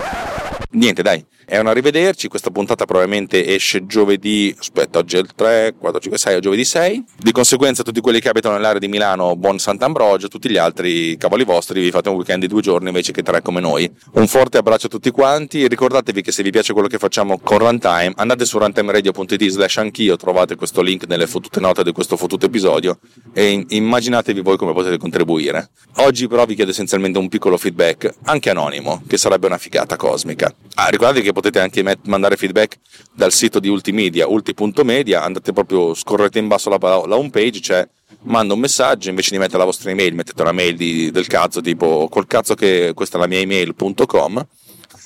Niente, 0.70 1.02
dai, 1.02 1.24
è 1.44 1.58
un 1.58 1.68
arrivederci. 1.68 2.28
Questa 2.28 2.50
puntata 2.50 2.84
probabilmente 2.84 3.46
esce 3.46 3.86
giovedì. 3.86 4.54
Aspetta, 4.58 4.98
oggi 4.98 5.16
è 5.16 5.20
il 5.20 5.32
3, 5.34 5.74
4, 5.78 6.00
5, 6.00 6.18
6, 6.18 6.40
giovedì 6.40 6.64
6. 6.64 7.04
Di 7.18 7.32
conseguenza, 7.32 7.82
tutti 7.82 8.00
quelli 8.00 8.20
che 8.20 8.28
abitano 8.28 8.56
nell'area 8.56 8.78
di 8.78 8.88
Milano, 8.88 9.36
buon 9.36 9.58
Sant'Ambrogio, 9.58 10.28
tutti 10.28 10.50
gli 10.50 10.56
altri 10.56 10.65
cavoli 10.72 11.44
vostri, 11.44 11.80
vi 11.80 11.90
fate 11.90 12.08
un 12.08 12.16
weekend 12.16 12.40
di 12.40 12.48
due 12.48 12.60
giorni 12.60 12.88
invece 12.88 13.12
che 13.12 13.22
tre 13.22 13.42
come 13.42 13.60
noi. 13.60 13.90
Un 14.12 14.26
forte 14.26 14.58
abbraccio 14.58 14.86
a 14.86 14.90
tutti 14.90 15.10
quanti. 15.10 15.66
Ricordatevi 15.68 16.22
che 16.22 16.32
se 16.32 16.42
vi 16.42 16.50
piace 16.50 16.72
quello 16.72 16.88
che 16.88 16.98
facciamo 16.98 17.38
con 17.38 17.58
Runtime, 17.58 18.12
andate 18.16 18.44
su 18.44 18.58
runtimeradio.it 18.58 19.48
slash 19.48 19.76
anch'io, 19.78 20.16
trovate 20.16 20.54
questo 20.56 20.82
link 20.82 21.06
nelle 21.06 21.26
fottute 21.26 21.60
note 21.60 21.82
di 21.82 21.92
questo 21.92 22.16
fottuto 22.16 22.46
episodio 22.46 22.98
e 23.32 23.64
immaginatevi 23.68 24.40
voi 24.40 24.56
come 24.56 24.72
potete 24.72 24.98
contribuire. 24.98 25.70
Oggi 25.96 26.28
però 26.28 26.44
vi 26.44 26.54
chiedo 26.54 26.70
essenzialmente 26.70 27.18
un 27.18 27.28
piccolo 27.28 27.56
feedback, 27.56 28.12
anche 28.24 28.50
anonimo, 28.50 29.02
che 29.06 29.16
sarebbe 29.16 29.46
una 29.46 29.58
figata 29.58 29.96
cosmica. 29.96 30.54
Ah, 30.74 30.88
ricordatevi 30.88 31.24
che 31.24 31.32
potete 31.32 31.60
anche 31.60 31.82
met- 31.82 32.06
mandare 32.06 32.36
feedback 32.36 32.78
dal 33.12 33.32
sito 33.32 33.60
di 33.60 33.68
Ultimedia, 33.68 34.28
ulti.media, 34.28 35.22
andate 35.22 35.52
proprio, 35.52 35.94
scorrete 35.94 36.38
in 36.38 36.48
basso 36.48 36.68
la, 36.70 36.78
la 36.78 37.16
home 37.16 37.30
page, 37.30 37.60
c'è 37.60 37.88
manda 38.22 38.54
un 38.54 38.60
messaggio 38.60 39.08
invece 39.08 39.30
di 39.30 39.38
mettere 39.38 39.58
la 39.58 39.64
vostra 39.64 39.90
email 39.90 40.14
mettete 40.14 40.42
una 40.42 40.52
mail 40.52 40.76
di, 40.76 41.10
del 41.10 41.26
cazzo 41.26 41.60
tipo 41.60 42.08
col 42.08 42.26
cazzo 42.26 42.54
che 42.54 42.92
questa 42.94 43.16
è 43.16 43.20
la 43.20 43.26
mia 43.26 43.38
email.com 43.38 44.46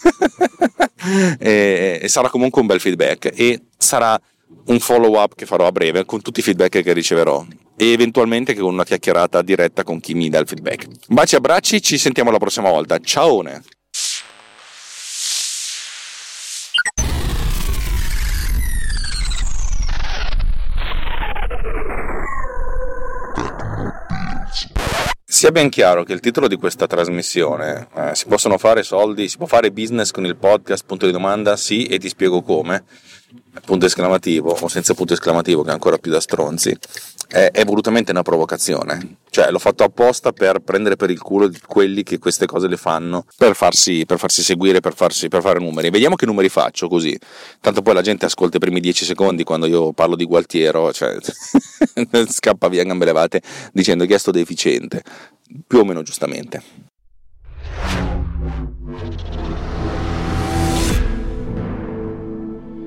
e, 1.39 1.99
e 2.03 2.09
sarà 2.09 2.29
comunque 2.29 2.61
un 2.61 2.67
bel 2.67 2.81
feedback 2.81 3.31
e 3.35 3.63
sarà 3.77 4.21
un 4.67 4.79
follow 4.79 5.19
up 5.19 5.35
che 5.35 5.47
farò 5.47 5.67
a 5.67 5.73
breve 5.73 6.05
con 6.05 6.23
tutti 6.23 6.41
i 6.41 6.43
feedback 6.43 6.83
che 6.83 6.93
riceverò 6.93 7.45
e 7.77 7.93
eventualmente 7.93 8.55
con 8.55 8.73
una 8.73 8.85
chiacchierata 8.85 9.41
diretta 9.43 9.85
con 9.85 10.01
chi 10.01 10.13
mi 10.13 10.29
dà 10.29 10.39
il 10.39 10.47
feedback. 10.47 10.87
Baci 11.09 11.37
abbracci, 11.37 11.81
ci 11.81 11.97
sentiamo 11.97 12.31
la 12.31 12.39
prossima 12.39 12.71
volta. 12.71 12.99
Ciao! 12.99 13.43
Sia 25.33 25.53
ben 25.53 25.69
chiaro 25.69 26.03
che 26.03 26.12
il 26.12 26.19
titolo 26.19 26.49
di 26.49 26.57
questa 26.57 26.88
trasmissione 26.88 27.87
eh, 27.95 28.16
si 28.16 28.27
possono 28.27 28.59
fare 28.59 28.83
soldi, 28.83 29.29
si 29.29 29.37
può 29.37 29.47
fare 29.47 29.71
business 29.71 30.11
con 30.11 30.27
il 30.27 30.35
podcast, 30.35 30.85
punto 30.85 31.07
di 31.07 31.12
domanda, 31.12 31.55
sì, 31.55 31.85
e 31.85 32.01
ti 32.01 32.09
spiego 32.09 32.43
come, 32.43 32.83
punto 33.64 33.87
esclamativo, 33.87 34.51
o 34.51 34.69
senza 34.69 34.95
punto 34.95 35.12
esclamativo 35.12 35.62
che 35.62 35.71
è 35.71 35.73
ancora 35.73 35.99
più 35.99 36.11
da 36.11 36.21
stronzi, 36.21 36.77
è, 37.29 37.51
è, 37.53 37.64
volutamente 37.64 38.11
una 38.11 38.23
provocazione. 38.23 39.19
Cioè, 39.31 39.51
l'ho 39.51 39.59
fatto 39.59 39.85
apposta 39.85 40.33
per 40.33 40.59
prendere 40.61 40.97
per 40.97 41.11
il 41.11 41.21
culo 41.21 41.51
quelli 41.66 42.03
che 42.03 42.19
queste 42.19 42.47
cose 42.47 42.66
le 42.66 42.77
fanno, 42.77 43.25
per 43.37 43.55
farsi, 43.55 44.05
per 44.05 44.19
farsi 44.19 44.43
seguire, 44.43 44.81
per, 44.81 44.95
farsi, 44.95 45.29
per 45.29 45.40
fare 45.40 45.61
numeri. 45.61 45.90
Vediamo 45.90 46.16
che 46.16 46.27
numeri 46.27 46.49
faccio 46.49 46.88
così. 46.88 47.16
Tanto 47.61 47.83
poi 47.83 47.95
la 47.95 48.03
gente 48.03 48.25
ascolta 48.25 48.57
i 48.57 48.61
primi 48.61 48.81
dieci 48.81 49.05
secondi 49.05 49.45
quando 49.45 49.66
io 49.66 49.93
parlo 49.93 50.16
di 50.16 50.25
Gualtiero, 50.25 50.93
cioè 50.93 51.16
scappa 52.29 52.69
via 52.69 52.85
gambe 52.85 53.05
levate 53.05 53.43
dicendo 53.73 54.05
che 54.07 54.14
è 54.14 54.19
sto 54.19 54.33
deficiente. 54.33 55.03
Più 55.66 55.79
o 55.79 55.85
meno 55.85 56.03
giustamente. 56.03 56.89